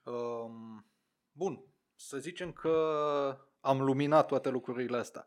[0.04, 0.86] Um,
[1.32, 1.64] bun.
[1.96, 5.24] Să zicem că am luminat toate lucrurile astea.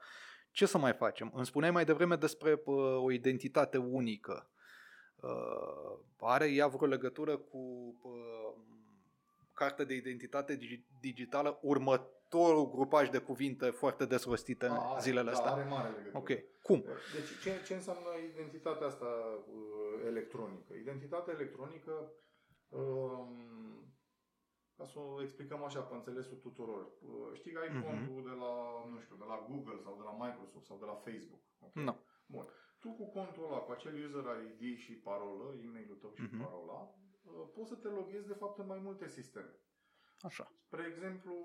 [0.51, 1.31] Ce să mai facem?
[1.33, 4.49] Îmi spuneai mai devreme despre uh, o identitate unică.
[5.15, 7.57] Uh, are ea vreo legătură cu
[8.01, 8.53] uh,
[9.53, 15.01] cartea de identitate digi- digitală, următorul grupaj de cuvinte foarte des rostite în A, are,
[15.01, 15.51] zilele da, astea?
[15.51, 16.17] are mare legătură.
[16.17, 16.29] Ok.
[16.61, 16.85] Cum?
[17.13, 20.73] Deci ce, ce înseamnă identitatea asta uh, electronică?
[20.73, 22.11] Identitatea electronică, um,
[24.77, 26.81] ca să o explicăm așa pe înțelesul tuturor.
[27.01, 27.83] Uh, știi că ai Mhm.
[27.83, 28.53] contul de la,
[28.91, 31.41] nu știu, de la Google sau de la Microsoft sau de la Facebook.
[31.59, 31.73] ok?
[31.73, 31.95] Nu.
[32.25, 32.45] Bun.
[32.79, 34.25] Tu cu contul ăla, cu acel user
[34.59, 36.37] ID și parolă, e-mailul tău și Mhm.
[36.41, 36.79] parola,
[37.23, 39.55] uh, poți să te loghezi de fapt în mai multe sisteme.
[40.21, 40.51] Așa.
[40.59, 41.35] Spre exemplu,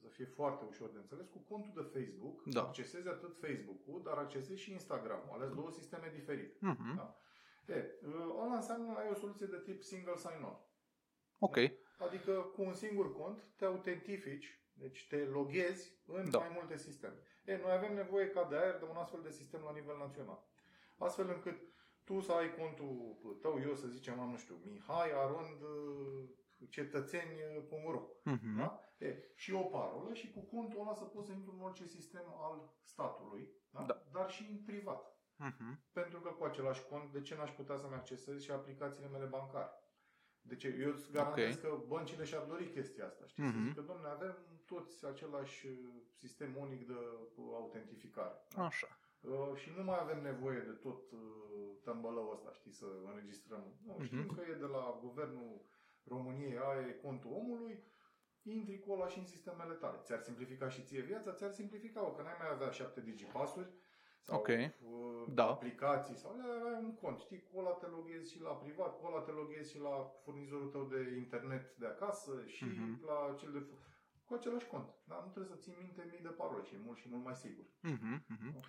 [0.00, 2.62] să fie foarte ușor de înțeles, cu contul de Facebook, Da.
[2.62, 6.56] accesezi atât Facebook-ul, dar accesezi și Instagram-ul, ales două sisteme diferite.
[6.60, 6.96] Mhm.
[6.96, 7.16] Da.
[7.68, 7.98] E,
[8.42, 10.58] ăla înseamnă ai o soluție de tip single sign-on.
[11.38, 11.56] Ok.
[11.98, 16.38] Adică cu un singur cont te autentifici, deci te loghezi în Da.
[16.38, 17.16] mai multe sisteme.
[17.44, 20.44] E, noi avem nevoie ca de aer de un astfel de sistem la nivel național.
[20.98, 21.60] Astfel încât
[22.04, 25.60] tu să ai contul tău, eu să zicem, am, nu știu, Mihai Arond
[26.68, 28.56] cetățeni.ro Mhm.
[28.56, 28.80] da?
[28.98, 32.24] E, și o parolă și cu contul ăla să poți să intru în orice sistem
[32.40, 33.82] al statului, da?
[33.82, 34.02] Da.
[34.12, 35.15] dar și în privat.
[35.36, 35.80] Mhm.
[35.92, 39.70] Pentru că cu același cont, de ce n-aș putea să-mi accesez și aplicațiile mele bancare?
[40.40, 41.60] Deci eu îți garantez Ok.
[41.60, 43.26] că băncile și-ar dori chestia asta.
[43.26, 43.48] Știi?
[43.48, 43.68] Să Mhm.
[43.68, 45.74] zică, domnule, avem toți același uh,
[46.12, 46.92] sistem unic de
[47.36, 48.34] uh, autentificare.
[48.56, 48.64] Da?
[48.64, 48.86] Așa.
[49.20, 51.18] Uh, și nu mai avem nevoie de tot uh,
[51.82, 53.64] tămbălăul ăsta, știi, să înregistrăm.
[53.84, 54.34] Nu, știm Mhm.
[54.34, 55.60] că e de la guvernul
[56.04, 57.84] României, aia e contul omului,
[58.42, 59.98] intri cu ăla și în sistemele tale.
[60.02, 63.70] Ți-ar simplifica și ție viața, ți-ar simplifica-o, că n-ai mai avea șapte digipasuri
[64.26, 64.48] sau Ok.
[64.48, 65.46] uh, Da.
[65.48, 67.20] aplicații sau ai un cont.
[67.20, 70.68] Știi, cu ăla te loghezi și la privat, cu ăla te loghezi și la furnizorul
[70.70, 73.04] tău de internet de acasă și Mhm.
[73.06, 73.58] la cel de...
[73.58, 73.78] fu-
[74.26, 74.88] cu același cont.
[75.04, 77.34] Dar nu trebuie să ții minte mii de parole și e mult și mult mai
[77.34, 77.64] sigur.
[77.80, 78.24] Mhm.
[78.28, 78.56] Mhm.
[78.56, 78.66] Ok?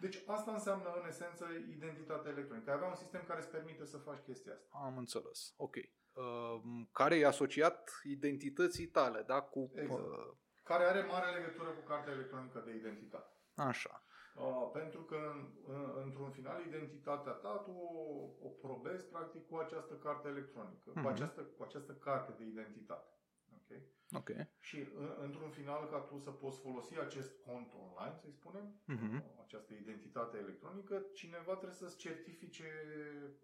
[0.00, 1.46] Deci asta înseamnă în esență
[1.76, 2.70] identitatea electronică.
[2.70, 4.68] Ai avea un sistem care îți permite să faci chestia asta.
[4.84, 5.54] Am înțeles.
[5.56, 5.74] Ok.
[5.76, 6.60] Uh,
[6.92, 9.40] care e asociat identității tale, da?
[9.40, 10.00] Cu, Exact.
[10.00, 10.32] uh,
[10.62, 13.32] Care are mare legătură cu cartea electronică de identitate.
[13.54, 14.03] așa.
[14.34, 19.56] Uh, pentru că, în, în, într-un final, identitatea ta tu o, o probezi, practic, cu
[19.56, 21.02] această carte electronică, Mhm.
[21.02, 23.08] cu, această, cu această carte de identitate.
[23.54, 23.70] Ok?
[24.16, 24.30] Ok.
[24.60, 29.14] Și, în, într-un final, ca tu să poți folosi acest cont online, să-i spunem, Mhm.
[29.16, 32.64] uh, această identitate electronică, cineva trebuie să-ți certifice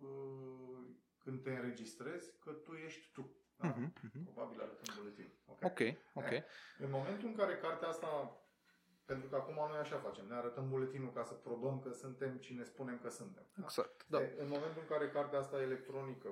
[0.01, 0.85] uh,
[1.19, 3.35] când te înregistrezi că tu ești tu.
[3.57, 3.69] Da?
[3.69, 3.93] Mhm.
[4.03, 4.25] Mhm.
[4.25, 5.33] Probabil arătând buletin.
[5.47, 5.63] Ok?
[5.63, 5.81] Ok.
[6.15, 6.31] Ok.
[6.79, 8.41] În momentul în care cartea asta,
[9.11, 12.65] pentru că acum noi așa facem, ne arătăm buletinul ca să probăm că suntem cine
[12.65, 13.47] spunem că suntem.
[13.55, 13.63] Da?
[13.63, 14.07] Exact.
[14.09, 14.21] Da.
[14.23, 16.29] E, în momentul în care cartea asta electronică,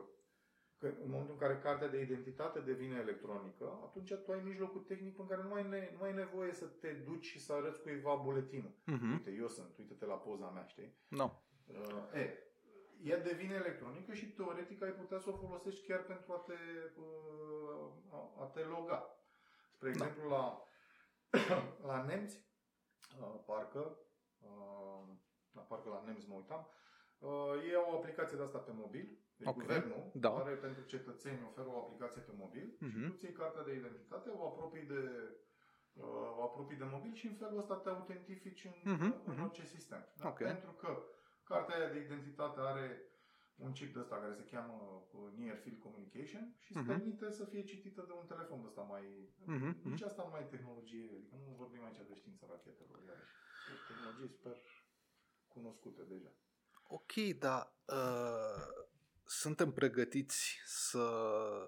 [0.79, 5.19] că în momentul în care cartea de identitate devine electronică, atunci tu ai mijlocul tehnic
[5.19, 8.15] în care nu ai, ne, nu ai nevoie să te duci și să arăți cuiva
[8.15, 8.75] buletinul.
[8.85, 9.13] Mhm.
[9.13, 10.95] Uite, eu sunt, uite-te la poza mea, știi?
[11.09, 11.31] No.
[11.67, 12.39] Uh, e,
[13.03, 16.59] ea devine electronică și teoretic ai putea să o folosești chiar pentru a te,
[16.97, 19.01] uh, a, a te loga.
[19.75, 19.95] Spre Da.
[19.95, 20.63] exemplu, la,
[21.91, 22.48] la nemți, uh,
[23.47, 23.97] parcă,
[24.41, 25.09] uh,
[25.53, 26.69] la parcă la nemți mă uitam,
[27.19, 29.19] uh, ei au o aplicație de asta pe mobil.
[29.37, 29.55] Deci Ok.
[29.61, 30.31] guvernul Da.
[30.35, 32.89] are pentru cetățeni oferă o aplicație pe mobil Mhm.
[33.03, 35.03] și tu ții cartea de identitate, o apropii de
[35.93, 36.05] uh,
[36.39, 39.43] o apropii de mobil și în felul ăsta te autentifici în, Mhm, în mhm.
[39.43, 40.07] orice sistem.
[40.17, 40.29] Da?
[40.29, 40.37] Ok.
[40.39, 41.03] Pentru că
[41.45, 43.03] cartea aia de identitate are
[43.67, 44.77] un chip de ăsta care se cheamă
[45.13, 46.89] uh, Near Field Communication și îți Mhm.
[46.93, 49.05] permite să fie citită de un telefon de ăsta mai...
[49.45, 50.09] Mhm, Nici mhm.
[50.11, 53.35] asta nu mai e tehnologie, adică nu vorbim aici de știința rachetelor, iarăși.
[53.69, 54.57] E o tehnologie super
[55.49, 56.33] cunoscută deja.
[56.89, 58.87] Ok, dar uh,
[59.25, 61.07] suntem pregătiți să,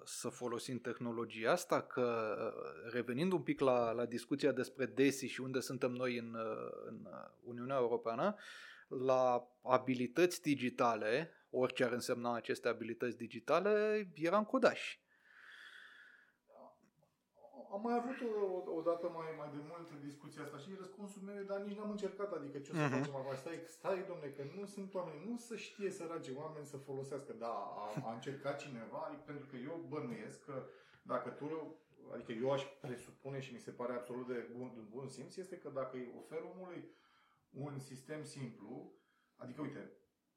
[0.04, 1.82] să folosim tehnologia asta?
[1.82, 6.34] Că uh, revenind un pic la, la discuția despre DESI și unde suntem noi în,
[6.34, 8.36] uh, în uh, Uniunea Europeană,
[8.88, 15.00] la abilități digitale, orice ar însemna aceste abilități digitale, eram codași.
[17.72, 21.22] Am mai avut o, o, o dată mai, mai de mult discuția asta și răspunsul
[21.22, 22.94] meu e, dar nici n-am încercat, adică ce o să Mhm.
[22.98, 23.34] facem acum?
[23.36, 27.32] Stai, stai, domne, că nu sunt oameni, nu să știe săraci oameni să folosească.
[27.32, 27.46] Da,
[27.82, 30.66] a, a încercat cineva, adică pentru că eu bănuiesc că
[31.02, 31.76] dacă tu,
[32.12, 35.58] adică eu aș presupune și mi se pare absolut de bun, de bun simț, este
[35.58, 36.90] că dacă îi ofer omului
[37.50, 38.92] un sistem simplu,
[39.36, 39.90] adică uite,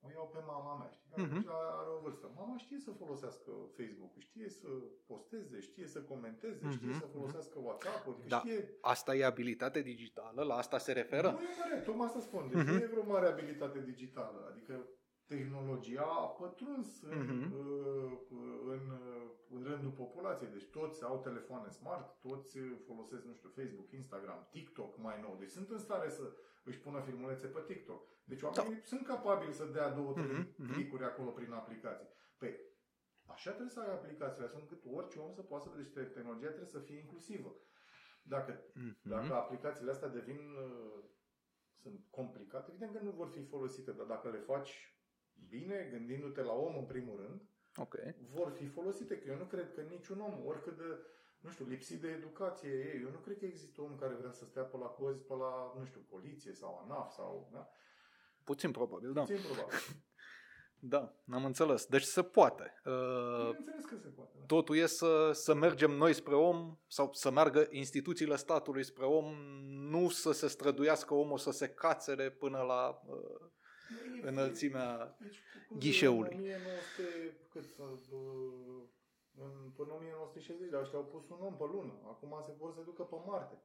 [0.05, 1.33] o iau pe mama mea, știi, care Mhm.
[1.33, 2.31] deja are o vârstă.
[2.35, 4.67] Mama știe să folosească Facebook-ul, știe să
[5.07, 8.37] posteze, știe să comenteze, știe Mhm, să folosească WhatsApp-ul, adică Da.
[8.39, 8.77] știe...
[8.81, 10.43] Asta e abilitate digitală?
[10.43, 11.29] La asta se referă?
[11.31, 12.43] Nu e mare, tocmai asta spun.
[12.51, 12.71] Deci Mhm.
[12.71, 14.47] nu e vreo mare abilitate digitală.
[14.51, 14.75] Adică
[15.25, 17.53] tehnologia a pătruns în, Mhm.
[17.53, 18.11] uh,
[18.65, 20.49] în, uh, în rândul populației.
[20.49, 25.35] Deci toți au telefoane smart, toți uh, folosesc, nu știu, Facebook, Instagram, TikTok mai nou.
[25.39, 26.23] Deci sunt în stare să
[26.63, 28.01] își pună filmulețe pe TikTok.
[28.23, 30.73] Deci oamenii sunt capabili să dea două, trei Mhm, mhm.
[30.73, 32.07] clicuri acolo prin aplicații.
[32.37, 32.55] Păi,
[33.25, 35.75] așa trebuie să ai aplicațiile, astfel încât orice om să poată să...
[35.75, 37.55] Deci tehnologia trebuie să fie inclusivă.
[38.23, 38.97] Dacă Mhm.
[39.03, 41.03] dacă aplicațiile astea devin uh,
[41.81, 44.97] sunt complicate, evident că nu vor fi folosite, dar dacă le faci
[45.49, 47.41] bine, gândindu-te la om în primul rând,
[47.75, 47.95] Ok.
[48.17, 49.17] vor fi folosite.
[49.19, 50.99] Că eu nu cred că niciun om, oricât de,
[51.43, 54.45] nu știu, lipsit de educație e, eu nu cred că există om care vrea să
[54.45, 57.69] stea pe la cozi, pe la, nu știu, poliție sau ANAF sau, da?
[58.43, 59.21] Puțin probabil, da.
[59.21, 59.77] Puțin probabil.
[60.85, 61.85] Da, am înțeles.
[61.85, 62.81] Deci se poate.
[62.85, 64.31] Uh, Bineînțeles că se poate.
[64.39, 64.45] Da.
[64.45, 69.35] totul e să, să mergem noi spre om sau să meargă instituțiile statului spre om,
[69.63, 73.51] nu să se străduiască omul să se cațere până la uh,
[74.23, 75.17] E- înălțimea...
[75.19, 76.33] Deci, cum ghișeului.
[76.33, 78.83] În 1900, cât, să, uh,
[79.43, 81.93] în, până în 1960, dar ăștia au pus un om pe lună.
[82.13, 83.55] Acum se vor să ducă pe Marte.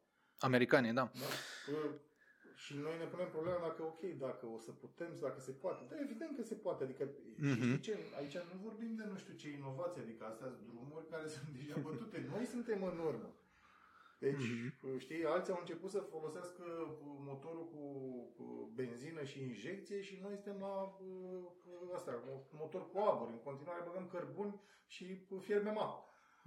[0.49, 1.05] Americanii, da.
[1.23, 1.29] Da?
[1.67, 1.95] Că-
[2.65, 5.83] Și noi ne punem problema dacă, ok, dacă o să putem, dacă se poate.
[5.91, 6.85] Da, evident că se poate.
[6.85, 7.05] Adică,
[7.37, 7.55] Mhm.
[7.55, 7.95] și știi ce?
[8.19, 11.77] Aici nu vorbim de nu știu ce inovație, adică astea sunt drumuri care sunt deja
[11.87, 12.19] bătute.
[12.35, 13.29] Noi suntem în urmă.
[14.19, 14.35] Deci,
[14.83, 14.99] Mhm.
[14.99, 16.63] știi, alții au început să folosească
[17.01, 17.83] motorul cu
[18.37, 23.29] cu benzină și injecție și noi suntem la uh, asta, motor cu abur.
[23.29, 26.05] În continuare băgăm cărbuni și fierbe apă.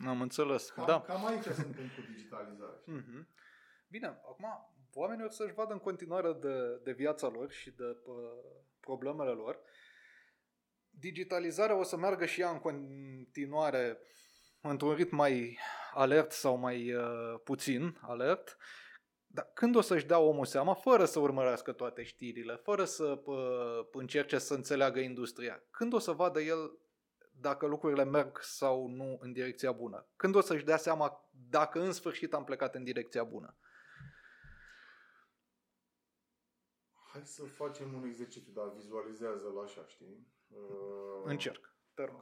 [0.08, 0.70] Am înțeles.
[0.70, 1.02] Cam, Da.
[1.02, 2.78] cam aici suntem cu digitalizarea.
[2.82, 2.94] știi?
[2.94, 3.28] Mhm.
[3.90, 4.46] Bine, acum
[4.94, 8.12] oamenii o să-și vadă în continuare de, de viața lor și de pă,
[8.80, 9.60] problemele lor.
[10.90, 14.00] Digitalizarea o să meargă și ea în continuare
[14.62, 15.60] într-un ritm mai
[15.94, 18.58] alert sau mai uh, puțin alert.
[19.26, 23.88] Dar când o să-și dea omul seama, fără să urmărească toate știrile, fără să pă,
[23.92, 26.80] încerce să înțeleagă industria, când o să vadă el
[27.32, 30.08] dacă lucrurile merg sau nu în direcția bună?
[30.16, 33.58] Când o să-și dea seama dacă în sfârșit am plecat în direcția bună?
[37.12, 40.28] Hai să facem un exercițiu, dar vizualizează-l așa, știi?
[40.48, 41.76] Uh, Încerc.
[41.94, 42.20] Te rog.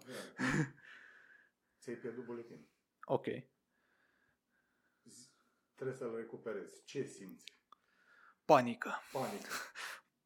[1.89, 2.01] Bine.
[2.01, 2.69] Ți-ai pierdut buletin.
[3.05, 3.25] Ok.
[5.09, 5.31] Z-
[5.75, 6.83] Trebuie să-l recuperezi.
[6.85, 7.53] Ce simți?
[8.45, 8.91] Panică.
[9.11, 9.49] Panică.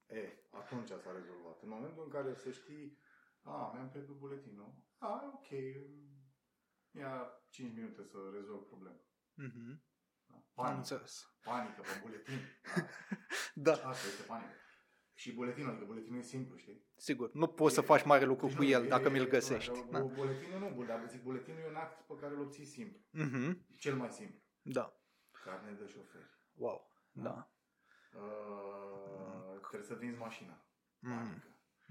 [0.07, 1.61] E, atunci s-a rezolvat.
[1.61, 2.97] În momentul în care să știi,
[3.41, 4.75] a, mi-am pierdut buletinul.
[4.97, 5.49] A, ok,
[6.91, 8.97] ia 5 minute să rezolv problema.
[9.41, 9.79] Mm-hmm.
[10.25, 10.35] Da?
[10.35, 10.77] Am Panică.
[10.77, 11.35] înțeles.
[11.41, 12.39] Panică pe buletin.
[13.55, 14.55] Da, Asta este panică.
[15.23, 16.81] Și buletinul, adică buletinul e simplu, știi?
[16.95, 17.33] sigur.
[17.33, 19.23] Nu poți să E- faci mare lucru Deci cu nu, el e- dacă e- mi-l
[19.23, 19.71] nu, găsești.
[19.91, 20.07] dar Da.
[20.07, 22.99] Buletinul nu, bun, dar zic, buletinul e un act pe care îl obții simplu.
[23.23, 23.57] Mm-hmm.
[23.77, 24.39] Cel mai simplu.
[24.61, 24.93] Da.
[25.43, 26.29] Carne de șoferi.
[26.53, 26.87] Wow.
[27.11, 27.51] Da.
[28.15, 30.65] Uh, trebuie să vinzi mașina.
[30.99, 31.15] Mm.
[31.15, 31.47] Panică.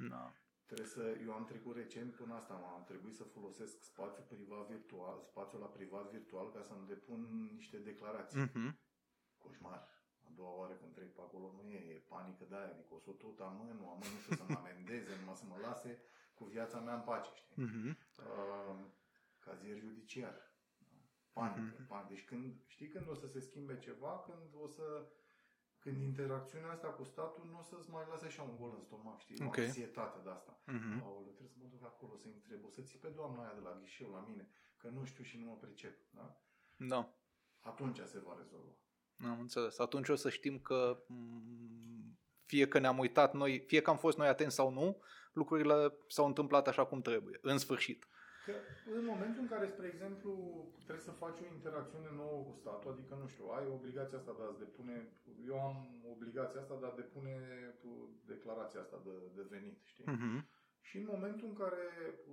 [0.08, 0.32] Da.
[0.66, 5.22] Trebuie să, eu am trecut recent până asta, am trebuit să folosesc spațiu privat virtual,
[5.22, 8.40] spațiul la privat virtual ca să-mi depun niște declarații.
[8.46, 8.72] Mm-hmm.
[9.38, 9.88] Coșmar.
[10.32, 12.98] A doua oară când trec pe acolo nu e, e panică de aia, adică o
[12.98, 16.02] să o tot amân, o amân, nu știu să mă amendeze, numai să mă lase
[16.34, 17.56] cu viața mea în pace, știi?
[17.64, 17.96] Mm-hmm.
[18.18, 18.76] Uh,
[19.38, 20.50] cazier judiciar.
[21.32, 21.86] Panică, Mhm.
[21.86, 22.08] panică.
[22.14, 25.06] Deci când, știi când o să se schimbe ceva, când o să
[25.78, 29.18] când interacțiunea asta cu statul nu o să-ți mai lase așa un gol în stomac,
[29.20, 29.46] știi?
[29.46, 29.56] Ok.
[29.56, 30.52] O anxietate de asta.
[30.62, 31.02] Mm-hmm.
[31.02, 32.64] Aoleu, trebuie să mă duc acolo să-i întreb.
[32.64, 35.38] O să ții pe doamna aia de la ghișeu la mine, că nu știu și
[35.38, 35.98] nu mă pricep.
[36.10, 36.40] Da?
[36.76, 37.14] Da.
[37.60, 38.72] Atunci se va rezolva.
[39.30, 39.78] Am înțeles.
[39.78, 44.18] Atunci o să știm că mm, fie că ne-am uitat noi, fie că am fost
[44.18, 45.02] noi atenți sau nu,
[45.32, 48.06] lucrurile s-au întâmplat așa cum trebuie, în sfârșit.
[48.44, 48.54] Că
[48.98, 50.32] în momentul în care, spre exemplu,
[50.84, 54.42] trebuie să faci o interacțiune nouă cu statul, adică, nu știu, ai obligația asta de
[54.44, 54.96] a-ți depune,
[55.50, 55.76] eu am
[56.14, 57.36] obligația asta de a depune
[57.82, 60.04] uh, declarația asta de, de venit, știi?
[60.12, 60.38] Mm-hmm.
[60.80, 61.84] Și în momentul în care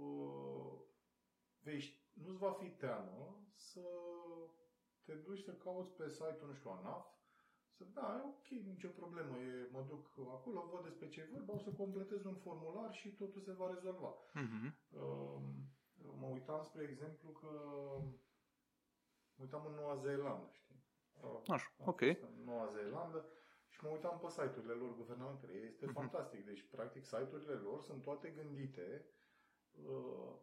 [0.05, 0.71] uh,
[1.65, 1.81] vei,
[2.13, 3.81] nu-ți va fi teamă să
[5.09, 7.05] te duci să cauți pe site-ul, nu știu, ANAF,
[7.77, 10.03] să da, e ok, nicio problemă, e, mă duc
[10.37, 13.67] acolo, văd despre ce e vorba, o să completez un formular și totul se va
[13.73, 14.11] rezolva.
[14.41, 14.67] Mm-hmm.
[14.89, 15.39] Uh,
[16.21, 17.49] mă uitam, spre exemplu, că
[19.35, 20.83] mă uitam în Noua Zeelandă, știi?
[21.23, 21.99] Uh, Așa, am ok.
[21.99, 23.25] fost În Noua Zeelandă
[23.67, 25.53] și mă uitam pe site-urile lor guvernamentale.
[25.53, 25.93] Este Mhm.
[25.93, 26.45] fantastic.
[26.45, 29.05] Deci, practic, site-urile lor sunt toate gândite
[29.71, 30.33] uh,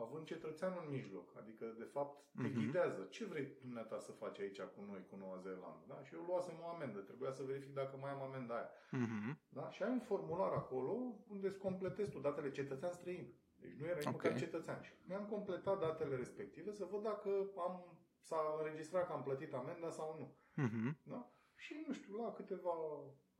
[0.00, 1.36] având cetățeanul în mijloc.
[1.36, 2.58] Adică, de fapt, te Mhm.
[2.58, 3.02] ghidează.
[3.10, 5.84] Ce vrei dumneata să faci aici cu noi, cu Noua Zeelandă?
[5.88, 6.02] Da?
[6.04, 6.98] Și eu luasem o amendă.
[7.00, 8.70] Trebuia să verific dacă mai am amenda aia.
[8.70, 9.36] Mm-hmm.
[9.48, 9.70] Da?
[9.70, 10.90] Și ai un formular acolo
[11.28, 13.34] unde îți completezi tu datele cetățean străin.
[13.60, 14.12] Deci nu era nici Ok.
[14.12, 14.82] măcar cetățean.
[14.82, 19.90] Și mi-am completat datele respective să văd dacă am, s-a înregistrat că am plătit amenda
[19.90, 20.26] sau nu.
[20.64, 21.02] Mm-hmm.
[21.02, 21.32] Da?
[21.56, 22.70] Și nu știu, la câteva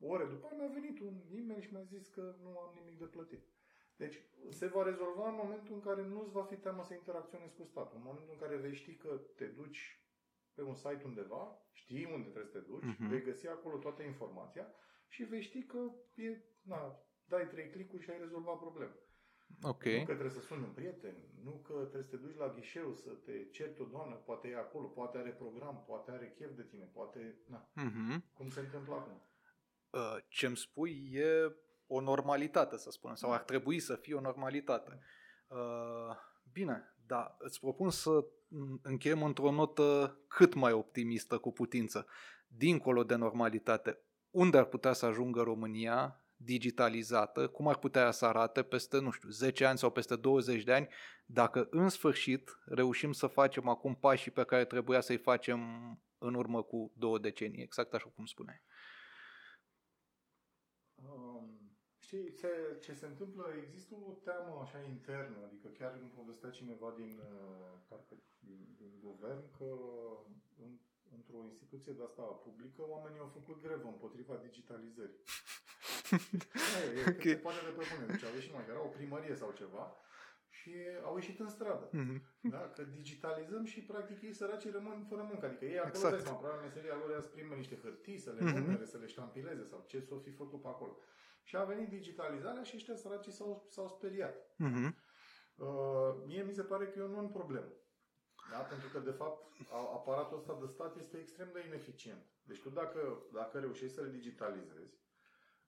[0.01, 3.05] ore după aia mi-a venit un e-mail și mi-a zis că nu am nimic de
[3.05, 3.43] plătit.
[4.03, 4.17] Deci
[4.51, 7.65] se va rezolva în momentul în care nu îți va fi teamă să interacționezi cu
[7.65, 7.97] statul.
[7.97, 10.03] În momentul în care vei ști că te duci
[10.55, 13.09] pe un site undeva, știi unde trebuie să te duci, Mhm.
[13.09, 14.67] vei găsi acolo toată informația
[15.09, 15.79] și vei ști că
[16.15, 18.95] e, na, dai trei clicuri și ai rezolvat problema.
[19.63, 19.85] Ok.
[19.85, 22.95] Nu că trebuie să suni un prieten, nu că trebuie să te duci la ghișeu
[22.95, 26.63] să te cerți o doamnă, poate e acolo, poate are program, poate are chef de
[26.65, 28.33] tine, poate, na, Mm-hmm.
[28.33, 29.23] cum se întâmplă acum.
[29.91, 31.53] Uh, ce-mi spui e
[31.89, 35.01] o normalitate, să spunem, sau ar trebui să fie o normalitate.
[35.47, 36.17] Uh,
[36.53, 42.07] bine, dar îți propun să mm, încheiem într-o notă cât mai optimistă cu putință.
[42.47, 43.99] Dincolo de normalitate,
[44.31, 49.29] unde ar putea să ajungă România digitalizată, cum ar putea să arate peste, nu știu,
[49.29, 50.89] 10 ani sau peste 20 de ani,
[51.27, 55.61] dacă în sfârșit reușim să facem acum pașii pe care trebuia să-i facem
[56.19, 58.63] în urmă cu două decenii, exact așa cum spuneai.
[60.95, 61.59] Um,
[62.09, 62.51] Știi, se,
[62.85, 67.73] ce se întâmplă, există o teamă așa internă, adică chiar îmi povestea cineva din, uh,
[67.89, 68.15] parcă,
[68.49, 69.69] din, din guvern că
[70.65, 70.71] în,
[71.17, 75.21] într-o instituție de asta publică oamenii au făcut grevă împotriva digitalizării.
[76.73, 77.33] Da, e, e okay.
[77.33, 78.05] se poate de pe bune.
[78.13, 79.85] Deci au ieșit mai era o primărie sau ceva
[80.59, 80.73] și
[81.09, 81.89] au ieșit în stradă.
[81.93, 82.23] Mhm.
[82.41, 82.63] Da?
[82.75, 85.47] Că digitalizăm și practic ei săracii rămân fără muncă.
[85.47, 86.15] Adică ei acolo, Exact.
[86.15, 86.39] exact.
[86.39, 88.55] probabil meseria lor era să prime niște hârtii, să le Mhm.
[88.59, 90.97] numere, să le ștampileze sau ce s-o fi făcut pe acolo.
[91.49, 94.35] Și a venit digitalizarea și ăștia săracii s-au, s-au speriat.
[94.57, 94.97] Mhm.
[95.57, 97.73] Uh, mie mi se pare că e o non-problemă.
[98.51, 98.59] Da?
[98.59, 99.43] Pentru că, de fapt,
[99.73, 102.23] a- aparatul ăsta de stat este extrem de ineficient.
[102.43, 104.95] Deci tu dacă, dacă reușești să le digitalizezi,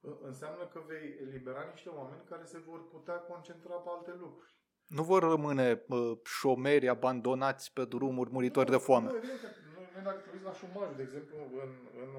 [0.05, 4.59] ă- înseamnă că vei elibera niște oameni care se vor putea concentra pe alte lucruri.
[4.87, 9.09] Nu vor rămâne uh, șomeri abandonați pe drumuri, muritori de foame.
[9.11, 11.71] Nu, evident că noi, noi dacă te uiți la șomaj, de exemplu, în,
[12.03, 12.11] în,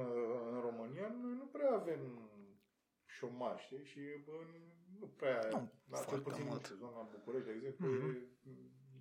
[0.54, 2.00] în România, noi nu prea avem
[3.22, 3.84] șomaj, știi?
[3.92, 4.00] Și
[4.40, 4.48] în,
[5.00, 6.64] nu prea, Nu, da, cel foarte puțin, nu mult.
[6.66, 8.10] știu, zona București, de exemplu, Mhm.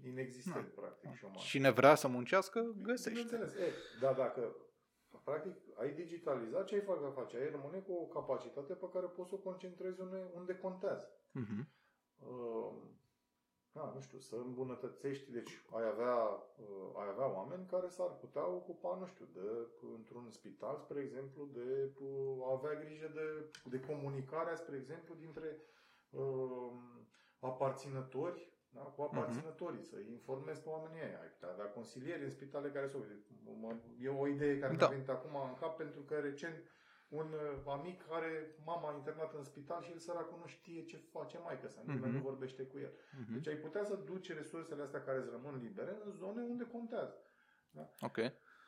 [0.02, 1.42] e inexistent, practic, șomaj.
[1.52, 3.22] Cine vrea să muncească, găsește.
[3.22, 3.52] Bineînțeles.
[3.66, 4.56] E, da, dacă
[5.24, 7.36] practic ai digitalizat, ce ai fac face?
[7.36, 11.06] Ai rămâne cu o capacitate pe care poți să o concentrezi unde, unde contează.
[11.32, 11.68] Mhm.
[12.18, 12.72] Uh,
[13.72, 18.46] da, nu știu, să îmbunătățești, deci ai avea, uh, ai avea oameni care s-ar putea
[18.48, 19.46] ocupa, nu știu, de,
[19.96, 25.56] într-un spital, spre exemplu, de uh, a avea grijă de, de comunicarea, spre exemplu, dintre
[26.10, 26.72] uh,
[27.40, 31.20] aparținători da, cu aparținătorii, să informezi pe oamenii ăia.
[31.20, 33.14] Ai putea avea consilieri în spitale care să uite.
[33.60, 34.78] mă- E o idee care Da.
[34.78, 36.56] mi-a venit acum în cap pentru că recent
[37.11, 41.38] un uh, amic are mama internată în spital și el săracul nu știe ce face
[41.38, 42.14] maică sa, nimeni Mhm.
[42.14, 42.92] nu vorbește cu el.
[43.20, 43.32] Mhm.
[43.32, 47.14] Deci ai putea să duci resursele astea care îți rămân libere în zone unde contează.
[48.00, 48.16] Ok.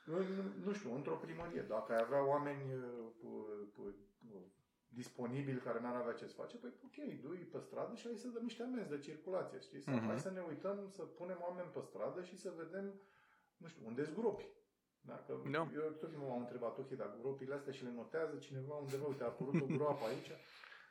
[0.06, 0.24] În,
[0.64, 2.82] nu știu, într-o primărie, dacă ai avea oameni uh,
[3.20, 3.94] pu- pu-
[4.30, 4.52] pu-
[4.88, 8.28] disponibili care n-ar avea ce să face, păi ok, du pe stradă și hai să
[8.28, 9.80] dăm niște amenzi de circulație, știi?
[9.82, 10.06] Sau Mhm.
[10.06, 13.00] hai să ne uităm să punem oameni pe stradă și să vedem,
[13.56, 14.46] nu știu, unde sunt gropi.
[15.02, 15.70] Dacă Da.
[15.74, 19.22] Eu tot timpul m-am întrebat, ok, dar gropile astea și le notează cineva undeva, uite,
[19.22, 20.30] a apărut o groapă aici.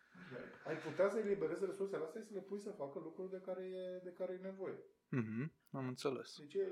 [0.67, 3.63] Ai putea să eliberezi resursele astea și să le pui să facă lucruri de care
[3.63, 4.79] e, de care e nevoie.
[5.09, 5.51] Mhm.
[5.71, 6.37] Am înțeles.
[6.39, 6.67] Deci e,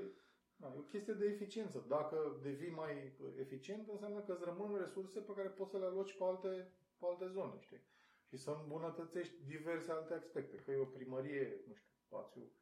[0.56, 1.84] da, e o chestie de eficiență.
[1.88, 6.16] Dacă devii mai eficient, înseamnă că îți rămân resurse pe care poți să le aloci
[6.18, 7.82] pe alte, pe alte zone, știi?
[8.28, 10.56] Și să îmbunătățești diverse alte aspecte.
[10.56, 12.52] Că e o primărie, nu știu, spațiu,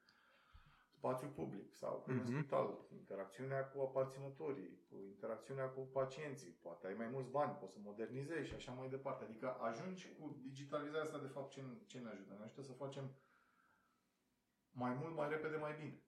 [0.99, 2.33] spațiu public sau că e un Mhm.
[2.39, 2.69] spital,
[3.01, 8.49] interacțiunea cu aparținătorii, cu interacțiunea cu pacienții, poate ai mai mulți bani, poți să modernizezi
[8.49, 9.25] și așa mai departe.
[9.25, 12.33] Adică ajungi cu digitalizarea asta, de fapt, ce, ce ne ajută?
[12.39, 13.05] Ne ajută să facem
[14.71, 16.03] mai mult, mai repede, mai bine.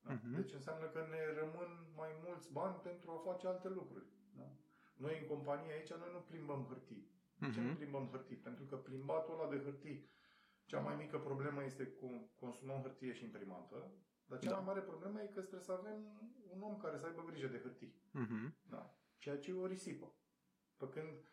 [0.00, 0.12] Da?
[0.12, 0.34] Mhm.
[0.34, 4.06] Deci înseamnă că ne rămân mai mulți bani pentru a face alte lucruri.
[4.38, 4.46] Da?
[4.96, 7.06] Noi în companie aici, noi nu plimbăm hârtii.
[7.40, 7.76] De ce nu Mhm.
[7.76, 8.36] plimbăm hârtii?
[8.36, 10.10] Pentru că plimbatul ăla de hârtii,
[10.64, 13.90] cea mai mică problemă este cu consumăm hârtie și imprimantă,
[14.28, 14.56] dar cea Da.
[14.56, 15.98] mai mare problemă e că trebuie să avem
[16.50, 17.94] un om care să aibă grijă de hârtii.
[18.12, 18.54] Mhm.
[18.70, 18.94] Da?
[19.18, 20.12] Ceea ce e o risipă.
[20.76, 21.30] Pe când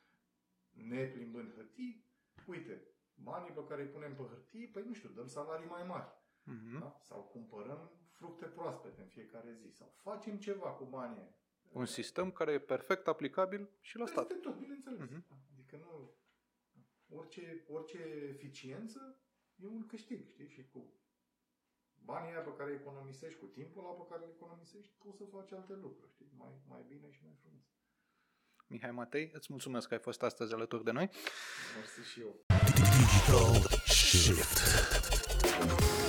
[0.69, 2.05] ne plimbând hârtii,
[2.45, 6.09] uite, banii pe care îi punem pe hârtii, păi nu știu, dăm salarii mai mari.
[6.43, 6.79] Mhm.
[6.79, 6.97] Da?
[7.01, 9.69] Sau cumpărăm fructe proaspete în fiecare zi.
[9.75, 11.35] Sau facem ceva cu banii aia.
[11.71, 14.27] Un sistem care e perfect aplicabil și la stat.
[14.27, 14.99] Peste tot, bineînțeles.
[14.99, 15.25] Mhm.
[15.53, 16.13] Adică nu...
[17.17, 17.97] Orice, orice
[18.29, 19.19] eficiență
[19.55, 20.47] e un câștig, știi?
[20.47, 20.93] Și cu
[22.11, 25.25] banii aia pe care îi economisești, cu timpul ăla pe care îl economisești, poți să
[25.35, 26.29] faci alte lucruri, știi?
[26.41, 27.63] Mai, mai bine și mai frumos.
[28.67, 31.09] Mihai Matei, îți mulțumesc că ai fost astăzi alături de noi.
[31.75, 32.33] Mersi și eu.
[32.97, 33.53] Digital
[33.85, 36.04] shift.